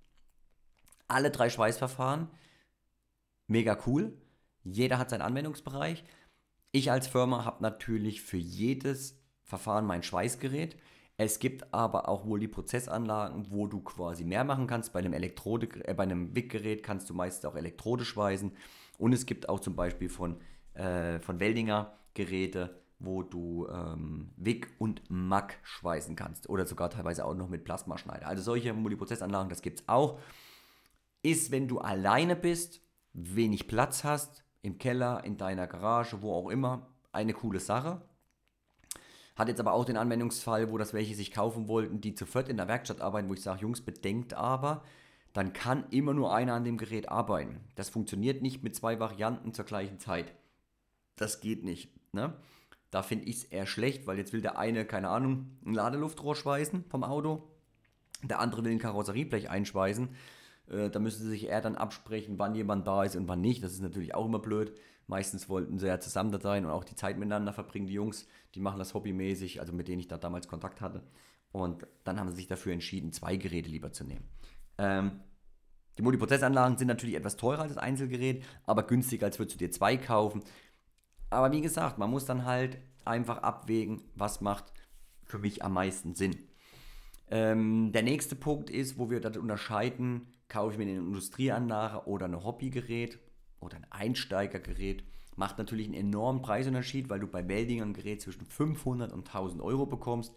Alle 1.09 1.31
drei 1.31 1.51
Schweißverfahren, 1.51 2.29
mega 3.47 3.79
cool. 3.87 4.17
Jeder 4.63 4.99
hat 4.99 5.11
seinen 5.11 5.23
Anwendungsbereich. 5.23 6.05
Ich 6.73 6.90
als 6.90 7.09
Firma 7.09 7.45
habe 7.45 7.62
natürlich 7.62 8.23
für 8.23 8.37
jedes 8.37 9.19
Verfahren 9.43 9.87
mein 9.87 10.03
Schweißgerät. 10.03 10.77
Es 11.22 11.38
gibt 11.38 11.74
aber 11.74 12.09
auch 12.09 12.24
wohl 12.24 12.40
die 12.40 12.48
Prozessanlagen, 12.48 13.50
wo 13.50 13.66
du 13.66 13.80
quasi 13.80 14.24
mehr 14.24 14.42
machen 14.42 14.66
kannst. 14.66 14.94
Bei 14.94 15.00
einem, 15.00 15.12
Elektrode, 15.12 15.68
äh, 15.85 15.92
bei 15.92 16.04
einem 16.04 16.35
WIG-Gerät 16.35 16.83
kannst 16.83 17.11
du 17.11 17.14
meistens 17.14 17.44
auch 17.44 17.56
Elektrode 17.56 18.06
schweißen. 18.06 18.52
Und 18.96 19.12
es 19.12 19.26
gibt 19.26 19.46
auch 19.50 19.61
zum 19.61 19.76
Beispiel 19.76 20.09
von, 20.09 20.40
äh, 20.72 21.20
von 21.20 21.38
Weldinger 21.38 21.92
Geräte, 22.14 22.80
wo 23.00 23.22
du 23.22 23.68
ähm, 23.68 24.30
WIG 24.37 24.68
und 24.78 25.02
MAG 25.11 25.59
schweißen 25.62 26.16
kannst. 26.16 26.48
Oder 26.48 26.64
sogar 26.64 26.88
teilweise 26.88 27.26
auch 27.26 27.35
noch 27.35 27.50
mit 27.50 27.64
Plasmaschneider. 27.64 28.26
Also 28.26 28.42
solche 28.42 28.72
Multiprozessanlagen, 28.72 29.50
das 29.50 29.61
gibt 29.61 29.80
es 29.80 29.88
auch. 29.90 30.18
Ist, 31.20 31.50
wenn 31.50 31.68
du 31.68 31.80
alleine 31.80 32.35
bist, 32.35 32.80
wenig 33.12 33.68
Platz 33.68 34.04
hast, 34.04 34.42
im 34.62 34.78
Keller, 34.78 35.22
in 35.24 35.37
deiner 35.37 35.66
Garage, 35.66 36.22
wo 36.22 36.33
auch 36.33 36.48
immer, 36.48 36.87
eine 37.12 37.35
coole 37.35 37.61
Sache. 37.61 38.00
Hat 39.37 39.49
jetzt 39.49 39.61
aber 39.61 39.73
auch 39.73 39.85
den 39.85 39.97
Anwendungsfall, 39.97 40.71
wo 40.71 40.79
das 40.79 40.93
welche 40.93 41.14
sich 41.14 41.33
kaufen 41.33 41.69
wollten, 41.69 42.01
die 42.01 42.14
zu 42.14 42.27
viert 42.27 42.49
in 42.49 42.57
der 42.57 42.69
Werkstatt 42.69 43.01
arbeiten, 43.01 43.29
wo 43.29 43.35
ich 43.35 43.43
sage, 43.43 43.62
Jungs, 43.62 43.81
bedenkt 43.81 44.35
aber, 44.35 44.83
dann 45.33 45.53
kann 45.53 45.85
immer 45.90 46.12
nur 46.12 46.35
einer 46.35 46.55
an 46.55 46.64
dem 46.64 46.77
Gerät 46.77 47.09
arbeiten. 47.09 47.61
Das 47.77 47.88
funktioniert 47.88 48.43
nicht 48.43 48.62
mit 48.62 48.75
zwei 48.75 48.99
Varianten 48.99 49.55
zur 49.55 49.64
gleichen 49.64 50.01
Zeit. 50.01 50.35
Das 51.16 51.40
geht 51.40 51.64
nicht. 51.64 51.90
Ne? 52.12 52.35
Da 52.90 53.03
finde 53.03 53.27
ich 53.27 53.37
es 53.37 53.45
eher 53.45 53.66
schlecht, 53.66 54.07
weil 54.07 54.19
jetzt 54.19 54.33
will 54.33 54.40
der 54.40 54.59
eine, 54.59 54.85
keine 54.85 55.09
Ahnung, 55.09 55.59
ein 55.64 55.75
Ladeluftrohr 55.75 56.35
schweißen 56.35 56.85
vom 56.88 57.05
Auto, 57.05 57.49
der 58.23 58.40
andere 58.40 58.64
will 58.64 58.73
ein 58.73 58.79
Karosserieblech 58.79 59.49
einschweißen. 59.49 60.09
Äh, 60.70 60.90
da 60.90 60.98
müssen 60.98 61.22
sie 61.22 61.30
sich 61.30 61.46
eher 61.46 61.61
dann 61.61 61.76
absprechen, 61.76 62.38
wann 62.38 62.54
jemand 62.54 62.87
da 62.87 63.04
ist 63.04 63.16
und 63.16 63.28
wann 63.28 63.40
nicht. 63.40 63.62
Das 63.62 63.72
ist 63.72 63.83
natürlich 63.83 64.14
auch 64.14 64.26
immer 64.26 64.38
blöd. 64.38 64.72
Meistens 65.06 65.48
wollten 65.48 65.78
sie 65.78 65.88
ja 65.88 65.98
zusammen 65.98 66.30
da 66.30 66.40
sein 66.40 66.64
und 66.64 66.70
auch 66.70 66.85
die 66.85 66.94
Zeit 66.94 67.18
miteinander 67.18 67.52
verbringen, 67.52 67.87
die 67.87 67.94
Jungs. 67.94 68.28
Die 68.54 68.61
machen 68.61 68.78
das 68.78 68.94
hobbymäßig, 68.94 69.61
also 69.61 69.72
mit 69.72 69.88
denen 69.88 70.00
ich 70.00 70.09
da 70.09 70.18
damals 70.18 70.46
Kontakt 70.46 70.80
hatte. 70.80 71.02
Und 71.52 71.87
dann 72.04 72.20
haben 72.20 72.30
sie 72.30 72.37
sich 72.37 72.46
dafür 72.46 72.72
entschieden, 72.72 73.12
zwei 73.12 73.37
Geräte 73.37 73.68
lieber 73.68 73.92
zu 73.92 74.04
nehmen. 74.04 74.28
Ähm, 74.78 75.20
die 75.98 76.02
Multiprozessanlagen 76.02 76.78
sind 76.78 76.87
natürlich 76.87 77.16
etwas 77.16 77.37
teurer 77.37 77.62
als 77.62 77.74
das 77.74 77.83
Einzelgerät, 77.83 78.44
aber 78.64 78.85
günstiger, 78.85 79.26
als 79.26 79.38
würdest 79.38 79.56
du 79.56 79.59
dir 79.59 79.72
zwei 79.72 79.96
kaufen. 79.96 80.42
Aber 81.28 81.52
wie 81.52 81.61
gesagt, 81.61 81.98
man 81.98 82.11
muss 82.11 82.24
dann 82.24 82.44
halt 82.44 82.78
einfach 83.04 83.38
abwägen, 83.38 84.02
was 84.14 84.40
macht 84.40 84.72
für 85.24 85.38
mich 85.38 85.64
am 85.64 85.72
meisten 85.72 86.14
Sinn. 86.14 86.37
Ähm, 87.30 87.92
der 87.92 88.02
nächste 88.02 88.37
Punkt 88.37 88.70
ist, 88.70 88.98
wo 88.98 89.11
wir 89.11 89.20
das 89.20 89.37
unterscheiden, 89.37 90.26
kaufe 90.51 90.73
ich 90.73 90.79
mir 90.79 90.85
eine 90.85 90.99
Industrieanlage 90.99 92.07
oder 92.07 92.27
ein 92.27 92.45
Hobbygerät 92.45 93.19
oder 93.61 93.77
ein 93.77 93.87
Einsteigergerät, 93.91 95.05
macht 95.37 95.57
natürlich 95.57 95.87
einen 95.87 95.95
enormen 95.95 96.43
Preisunterschied, 96.43 97.09
weil 97.09 97.21
du 97.21 97.27
bei 97.27 97.49
Welding 97.49 97.81
ein 97.81 97.95
Gerät 97.95 98.21
zwischen 98.21 98.45
500 98.45 99.13
und 99.13 99.27
1000 99.27 99.63
Euro 99.63 99.87
bekommst 99.87 100.35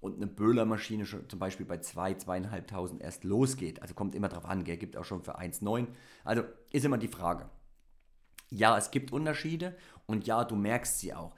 und 0.00 0.16
eine 0.16 0.26
Böhlermaschine 0.26 1.04
schon 1.04 1.28
zum 1.28 1.38
Beispiel 1.38 1.66
bei 1.66 1.78
2, 1.78 2.12
2.500 2.12 3.00
erst 3.00 3.24
losgeht. 3.24 3.82
Also 3.82 3.94
kommt 3.94 4.14
immer 4.14 4.28
drauf 4.28 4.46
an, 4.46 4.64
gell? 4.64 4.76
gibt 4.76 4.96
auch 4.96 5.04
schon 5.04 5.22
für 5.22 5.38
1,9. 5.38 5.88
Also 6.24 6.44
ist 6.72 6.84
immer 6.84 6.98
die 6.98 7.08
Frage. 7.08 7.50
Ja, 8.48 8.78
es 8.78 8.90
gibt 8.90 9.12
Unterschiede 9.12 9.76
und 10.06 10.26
ja, 10.26 10.44
du 10.44 10.54
merkst 10.54 11.00
sie 11.00 11.12
auch. 11.12 11.34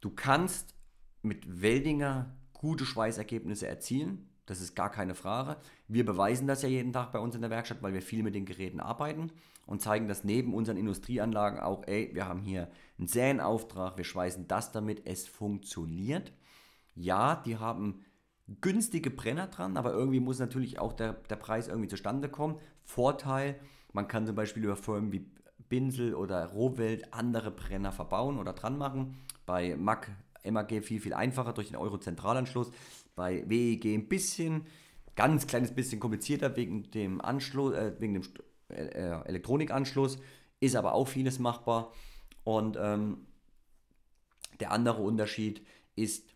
Du 0.00 0.10
kannst 0.10 0.74
mit 1.22 1.62
Weldinger 1.62 2.34
gute 2.52 2.86
Schweißergebnisse 2.86 3.66
erzielen. 3.66 4.28
Das 4.46 4.60
ist 4.60 4.74
gar 4.74 4.90
keine 4.90 5.14
Frage. 5.14 5.56
Wir 5.86 6.04
beweisen 6.04 6.46
das 6.46 6.62
ja 6.62 6.68
jeden 6.68 6.92
Tag 6.92 7.12
bei 7.12 7.18
uns 7.18 7.34
in 7.34 7.42
der 7.42 7.50
Werkstatt, 7.50 7.82
weil 7.82 7.94
wir 7.94 8.02
viel 8.02 8.22
mit 8.22 8.34
den 8.34 8.44
Geräten 8.44 8.80
arbeiten 8.80 9.30
und 9.66 9.80
zeigen 9.80 10.08
das 10.08 10.24
neben 10.24 10.54
unseren 10.54 10.76
Industrieanlagen 10.76 11.60
auch, 11.60 11.84
ey, 11.86 12.10
wir 12.12 12.26
haben 12.26 12.42
hier 12.42 12.68
einen 12.98 13.06
Säenauftrag, 13.06 13.96
wir 13.96 14.04
schweißen 14.04 14.48
das 14.48 14.72
damit, 14.72 15.06
es 15.06 15.28
funktioniert. 15.28 16.32
Ja, 16.94 17.36
die 17.36 17.56
haben 17.56 18.04
günstige 18.60 19.10
Brenner 19.10 19.46
dran, 19.46 19.76
aber 19.76 19.92
irgendwie 19.92 20.20
muss 20.20 20.40
natürlich 20.40 20.78
auch 20.78 20.92
der, 20.92 21.12
der 21.12 21.36
Preis 21.36 21.68
irgendwie 21.68 21.88
zustande 21.88 22.28
kommen. 22.28 22.58
Vorteil, 22.82 23.58
man 23.92 24.08
kann 24.08 24.26
zum 24.26 24.34
Beispiel 24.34 24.64
über 24.64 24.76
Firmen 24.76 25.12
wie 25.12 25.30
Binsel 25.68 26.14
oder 26.14 26.44
Rohwelt 26.46 27.14
andere 27.14 27.50
Brenner 27.50 27.92
verbauen 27.92 28.38
oder 28.38 28.52
dran 28.52 28.76
machen. 28.76 29.16
Bei 29.46 29.76
MAG, 29.76 30.08
MAG 30.50 30.82
viel, 30.82 31.00
viel 31.00 31.14
einfacher 31.14 31.52
durch 31.52 31.68
den 31.68 31.76
Euro-Zentralanschluss. 31.76 32.70
Bei 33.14 33.48
WEG 33.48 33.86
ein 33.86 34.08
bisschen, 34.08 34.66
ganz 35.16 35.46
kleines 35.46 35.74
bisschen 35.74 36.00
komplizierter 36.00 36.56
wegen 36.56 36.90
dem 36.90 37.20
Anschluss, 37.20 37.74
äh, 37.74 37.92
wegen 37.98 38.14
dem 38.14 38.22
äh, 38.68 38.84
äh, 38.86 39.24
Elektronikanschluss, 39.26 40.18
ist 40.60 40.76
aber 40.76 40.94
auch 40.94 41.08
vieles 41.08 41.38
machbar. 41.38 41.92
Und 42.44 42.78
ähm, 42.80 43.26
der 44.60 44.72
andere 44.72 45.02
Unterschied 45.02 45.64
ist 45.96 46.34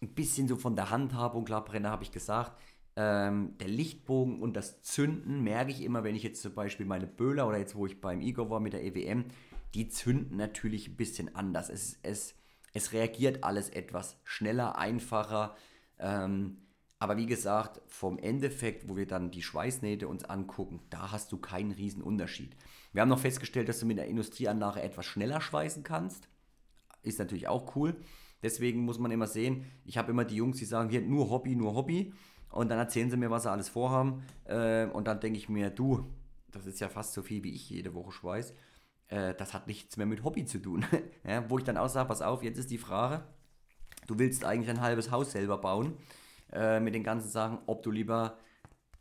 ein 0.00 0.14
bisschen 0.14 0.48
so 0.48 0.56
von 0.56 0.76
der 0.76 0.90
Handhabung, 0.90 1.44
klar, 1.44 1.64
Brenner 1.64 1.90
habe 1.90 2.04
ich 2.04 2.12
gesagt, 2.12 2.52
ähm, 2.96 3.56
der 3.58 3.68
Lichtbogen 3.68 4.40
und 4.40 4.56
das 4.56 4.82
Zünden 4.82 5.42
merke 5.42 5.70
ich 5.70 5.82
immer, 5.82 6.04
wenn 6.04 6.16
ich 6.16 6.22
jetzt 6.22 6.42
zum 6.42 6.54
Beispiel 6.54 6.86
meine 6.86 7.06
Böhler 7.06 7.46
oder 7.46 7.58
jetzt 7.58 7.74
wo 7.74 7.86
ich 7.86 8.00
beim 8.00 8.20
Igor 8.20 8.50
war 8.50 8.60
mit 8.60 8.72
der 8.72 8.84
EWM, 8.84 9.26
die 9.74 9.88
zünden 9.88 10.36
natürlich 10.36 10.88
ein 10.88 10.96
bisschen 10.96 11.34
anders. 11.34 11.70
Es, 11.70 11.98
es, 12.02 12.34
es 12.78 12.92
reagiert 12.92 13.44
alles 13.44 13.68
etwas 13.68 14.16
schneller, 14.24 14.78
einfacher. 14.78 15.54
Ähm, 15.98 16.58
Aber 17.00 17.16
wie 17.16 17.26
gesagt, 17.26 17.80
vom 17.86 18.18
Endeffekt, 18.18 18.88
wo 18.88 18.96
wir 18.96 19.06
dann 19.06 19.30
die 19.30 19.42
Schweißnähte 19.42 20.08
uns 20.08 20.24
angucken, 20.24 20.80
da 20.90 21.12
hast 21.12 21.30
du 21.30 21.38
keinen 21.38 21.70
riesen 21.70 22.02
Unterschied. 22.02 22.56
Wir 22.92 23.02
haben 23.02 23.08
noch 23.08 23.20
festgestellt, 23.20 23.68
dass 23.68 23.78
du 23.78 23.86
mit 23.86 23.98
der 23.98 24.08
Industrieanlage 24.08 24.82
etwas 24.82 25.06
schneller 25.06 25.40
schweißen 25.40 25.84
kannst. 25.84 26.28
Ist 27.02 27.18
natürlich 27.20 27.46
auch 27.46 27.76
cool. 27.76 27.94
Deswegen 28.42 28.80
muss 28.84 28.98
man 28.98 29.12
immer 29.12 29.26
sehen, 29.26 29.64
ich 29.84 29.96
habe 29.96 30.10
immer 30.10 30.24
die 30.24 30.36
Jungs, 30.36 30.58
die 30.58 30.64
sagen, 30.64 30.90
hier 30.90 31.00
nur 31.00 31.30
Hobby, 31.30 31.54
nur 31.54 31.74
Hobby. 31.74 32.12
Und 32.50 32.68
dann 32.70 32.78
erzählen 32.78 33.10
sie 33.10 33.16
mir, 33.16 33.30
was 33.30 33.42
sie 33.44 33.50
alles 33.50 33.68
vorhaben. 33.68 34.22
Äh, 34.44 34.86
und 34.86 35.06
dann 35.06 35.20
denke 35.20 35.38
ich 35.38 35.48
mir, 35.48 35.70
du, 35.70 36.10
das 36.50 36.66
ist 36.66 36.80
ja 36.80 36.88
fast 36.88 37.12
so 37.12 37.22
viel, 37.22 37.44
wie 37.44 37.52
ich 37.52 37.70
jede 37.70 37.94
Woche 37.94 38.10
schweiß. 38.10 38.54
Äh, 39.08 39.34
das 39.34 39.54
hat 39.54 39.66
nichts 39.66 39.96
mehr 39.96 40.06
mit 40.06 40.24
Hobby 40.24 40.44
zu 40.44 40.58
tun. 40.60 40.84
ja, 41.24 41.48
wo 41.48 41.58
ich 41.58 41.64
dann 41.64 41.76
auch 41.76 41.88
sage, 41.88 42.08
pass 42.08 42.22
auf, 42.22 42.42
jetzt 42.42 42.58
ist 42.58 42.70
die 42.70 42.78
Frage, 42.78 43.22
du 44.06 44.18
willst 44.18 44.44
eigentlich 44.44 44.70
ein 44.70 44.80
halbes 44.80 45.10
Haus 45.10 45.32
selber 45.32 45.58
bauen 45.58 45.96
äh, 46.52 46.80
mit 46.80 46.94
den 46.94 47.04
ganzen 47.04 47.28
Sachen, 47.28 47.58
ob 47.66 47.82
du 47.82 47.90
lieber 47.90 48.38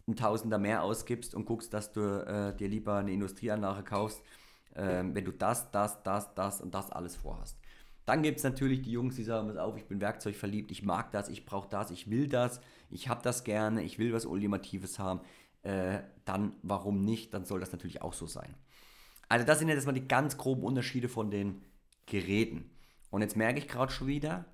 ein 0.07 0.15
Tausender 0.15 0.57
mehr 0.57 0.83
ausgibst 0.83 1.35
und 1.35 1.45
guckst, 1.45 1.73
dass 1.73 1.91
du 1.91 2.01
äh, 2.25 2.55
dir 2.55 2.69
lieber 2.69 2.97
eine 2.97 3.11
Industrieanlage 3.11 3.83
kaufst, 3.83 4.21
äh, 4.73 5.03
wenn 5.03 5.25
du 5.25 5.31
das, 5.31 5.69
das, 5.71 6.01
das, 6.03 6.33
das 6.33 6.61
und 6.61 6.73
das 6.73 6.91
alles 6.91 7.15
vorhast. 7.15 7.57
Dann 8.05 8.23
gibt 8.23 8.37
es 8.37 8.43
natürlich 8.45 8.83
die 8.83 8.91
Jungs, 8.91 9.17
die 9.17 9.23
sagen, 9.25 9.49
pass 9.49 9.57
auf, 9.57 9.75
ich 9.75 9.85
bin 9.85 9.99
werkzeugverliebt, 9.99 10.71
ich 10.71 10.81
mag 10.81 11.11
das, 11.11 11.27
ich 11.27 11.45
brauche 11.45 11.67
das, 11.67 11.91
ich 11.91 12.09
will 12.09 12.29
das, 12.29 12.61
ich 12.89 13.09
habe 13.09 13.21
das 13.21 13.43
gerne, 13.43 13.83
ich 13.83 13.99
will 13.99 14.13
was 14.13 14.25
Ultimatives 14.25 14.97
haben. 14.97 15.19
Äh, 15.63 15.99
dann 16.23 16.53
warum 16.61 17.03
nicht? 17.03 17.33
Dann 17.33 17.43
soll 17.43 17.59
das 17.59 17.73
natürlich 17.73 18.01
auch 18.01 18.13
so 18.13 18.25
sein. 18.25 18.55
Also 19.29 19.45
das 19.45 19.59
sind 19.59 19.69
jetzt 19.69 19.85
mal 19.85 19.91
die 19.91 20.07
ganz 20.07 20.37
groben 20.37 20.63
Unterschiede 20.63 21.09
von 21.09 21.31
den 21.31 21.61
Geräten. 22.05 22.69
Und 23.09 23.21
jetzt 23.21 23.35
merke 23.35 23.59
ich 23.59 23.67
gerade 23.67 23.91
schon 23.91 24.07
wieder, 24.07 24.45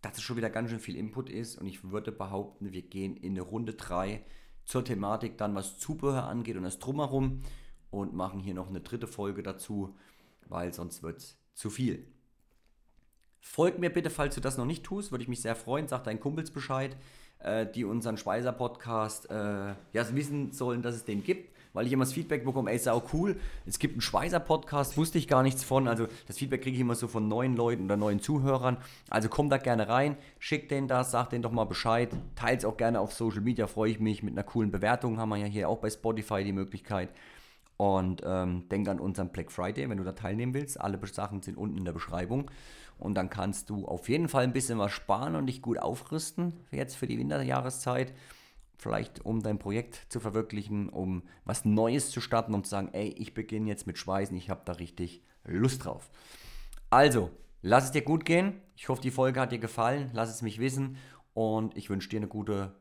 dass 0.00 0.16
es 0.16 0.22
schon 0.22 0.36
wieder 0.36 0.50
ganz 0.50 0.70
schön 0.70 0.80
viel 0.80 0.96
Input 0.96 1.30
ist 1.30 1.56
und 1.56 1.66
ich 1.66 1.90
würde 1.90 2.12
behaupten, 2.12 2.72
wir 2.72 2.82
gehen 2.82 3.16
in 3.16 3.32
eine 3.32 3.42
Runde 3.42 3.74
3 3.74 4.24
zur 4.64 4.84
Thematik 4.84 5.38
dann, 5.38 5.54
was 5.54 5.78
Zubehör 5.78 6.24
angeht 6.24 6.56
und 6.56 6.64
das 6.64 6.78
Drumherum 6.78 7.42
und 7.90 8.14
machen 8.14 8.40
hier 8.40 8.54
noch 8.54 8.68
eine 8.68 8.80
dritte 8.80 9.06
Folge 9.06 9.42
dazu, 9.42 9.96
weil 10.48 10.72
sonst 10.72 11.02
wird 11.02 11.18
es 11.18 11.38
zu 11.54 11.70
viel. 11.70 12.06
Folgt 13.40 13.78
mir 13.78 13.90
bitte, 13.90 14.10
falls 14.10 14.34
du 14.34 14.40
das 14.40 14.56
noch 14.56 14.66
nicht 14.66 14.84
tust, 14.84 15.10
würde 15.10 15.22
ich 15.22 15.28
mich 15.28 15.42
sehr 15.42 15.56
freuen. 15.56 15.88
Sag 15.88 16.04
deinen 16.04 16.20
Kumpels 16.20 16.52
Bescheid, 16.52 16.96
äh, 17.40 17.66
die 17.66 17.84
unseren 17.84 18.16
Speiser-Podcast 18.16 19.30
äh, 19.30 19.74
ja, 19.92 20.14
wissen 20.14 20.52
sollen, 20.52 20.82
dass 20.82 20.94
es 20.94 21.04
den 21.04 21.24
gibt 21.24 21.52
weil 21.72 21.86
ich 21.86 21.92
immer 21.92 22.04
das 22.04 22.12
Feedback 22.12 22.44
bekomme, 22.44 22.70
ey, 22.70 22.76
ist 22.76 22.88
auch 22.88 23.12
cool. 23.12 23.36
Es 23.66 23.78
gibt 23.78 23.94
einen 23.94 24.00
Schweizer 24.00 24.40
Podcast, 24.40 24.96
wusste 24.96 25.18
ich 25.18 25.28
gar 25.28 25.42
nichts 25.42 25.64
von. 25.64 25.88
Also 25.88 26.06
das 26.26 26.38
Feedback 26.38 26.62
kriege 26.62 26.74
ich 26.74 26.80
immer 26.80 26.94
so 26.94 27.08
von 27.08 27.28
neuen 27.28 27.56
Leuten 27.56 27.84
oder 27.84 27.96
neuen 27.96 28.20
Zuhörern. 28.20 28.76
Also 29.08 29.28
komm 29.28 29.48
da 29.50 29.56
gerne 29.56 29.88
rein, 29.88 30.16
schick 30.38 30.68
denen 30.68 30.88
das, 30.88 31.10
sag 31.10 31.30
denen 31.30 31.42
doch 31.42 31.52
mal 31.52 31.64
Bescheid. 31.64 32.10
Teilt 32.34 32.60
es 32.60 32.64
auch 32.64 32.76
gerne 32.76 33.00
auf 33.00 33.12
Social 33.12 33.40
Media, 33.40 33.66
freue 33.66 33.90
ich 33.90 34.00
mich. 34.00 34.22
Mit 34.22 34.34
einer 34.34 34.44
coolen 34.44 34.70
Bewertung 34.70 35.18
haben 35.18 35.30
wir 35.30 35.36
ja 35.36 35.46
hier 35.46 35.68
auch 35.68 35.78
bei 35.78 35.90
Spotify 35.90 36.44
die 36.44 36.52
Möglichkeit. 36.52 37.10
Und 37.78 38.22
ähm, 38.24 38.68
denk 38.68 38.88
an 38.88 39.00
unseren 39.00 39.30
Black 39.30 39.50
Friday, 39.50 39.88
wenn 39.88 39.98
du 39.98 40.04
da 40.04 40.12
teilnehmen 40.12 40.54
willst. 40.54 40.80
Alle 40.80 41.00
Sachen 41.06 41.42
sind 41.42 41.56
unten 41.56 41.78
in 41.78 41.84
der 41.84 41.92
Beschreibung. 41.92 42.50
Und 42.98 43.14
dann 43.14 43.30
kannst 43.30 43.70
du 43.70 43.86
auf 43.86 44.08
jeden 44.08 44.28
Fall 44.28 44.44
ein 44.44 44.52
bisschen 44.52 44.78
was 44.78 44.92
sparen 44.92 45.34
und 45.34 45.46
dich 45.46 45.62
gut 45.62 45.78
aufrüsten, 45.78 46.52
jetzt 46.70 46.94
für 46.94 47.08
die 47.08 47.18
Winterjahreszeit 47.18 48.12
vielleicht 48.82 49.24
um 49.24 49.42
dein 49.42 49.58
Projekt 49.58 50.06
zu 50.08 50.20
verwirklichen, 50.20 50.88
um 50.88 51.22
was 51.44 51.64
Neues 51.64 52.10
zu 52.10 52.20
starten, 52.20 52.52
um 52.52 52.64
zu 52.64 52.70
sagen, 52.70 52.90
ey, 52.92 53.08
ich 53.10 53.32
beginne 53.32 53.68
jetzt 53.68 53.86
mit 53.86 53.96
Schweißen, 53.96 54.36
ich 54.36 54.50
habe 54.50 54.62
da 54.64 54.72
richtig 54.72 55.22
Lust 55.44 55.84
drauf. 55.84 56.10
Also, 56.90 57.30
lass 57.62 57.84
es 57.84 57.90
dir 57.92 58.02
gut 58.02 58.24
gehen. 58.24 58.60
Ich 58.76 58.88
hoffe, 58.88 59.00
die 59.00 59.10
Folge 59.10 59.40
hat 59.40 59.52
dir 59.52 59.58
gefallen. 59.58 60.10
Lass 60.12 60.30
es 60.30 60.42
mich 60.42 60.58
wissen 60.58 60.96
und 61.32 61.76
ich 61.76 61.90
wünsche 61.90 62.08
dir 62.08 62.18
eine 62.18 62.28
gute, 62.28 62.74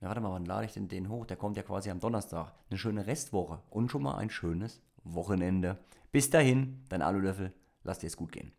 ja, 0.00 0.08
warte 0.08 0.20
mal, 0.20 0.32
wann 0.32 0.46
lade 0.46 0.64
ich 0.64 0.72
denn 0.72 0.88
den 0.88 1.08
hoch? 1.08 1.26
Der 1.26 1.36
kommt 1.36 1.56
ja 1.56 1.62
quasi 1.62 1.90
am 1.90 2.00
Donnerstag. 2.00 2.54
Eine 2.70 2.78
schöne 2.78 3.06
Restwoche 3.06 3.62
und 3.70 3.90
schon 3.90 4.02
mal 4.02 4.16
ein 4.16 4.30
schönes 4.30 4.82
Wochenende. 5.04 5.78
Bis 6.10 6.30
dahin, 6.30 6.82
dein 6.88 7.02
Alulöffel. 7.02 7.52
Lass 7.84 7.98
dir 7.98 8.06
es 8.06 8.16
gut 8.16 8.32
gehen. 8.32 8.52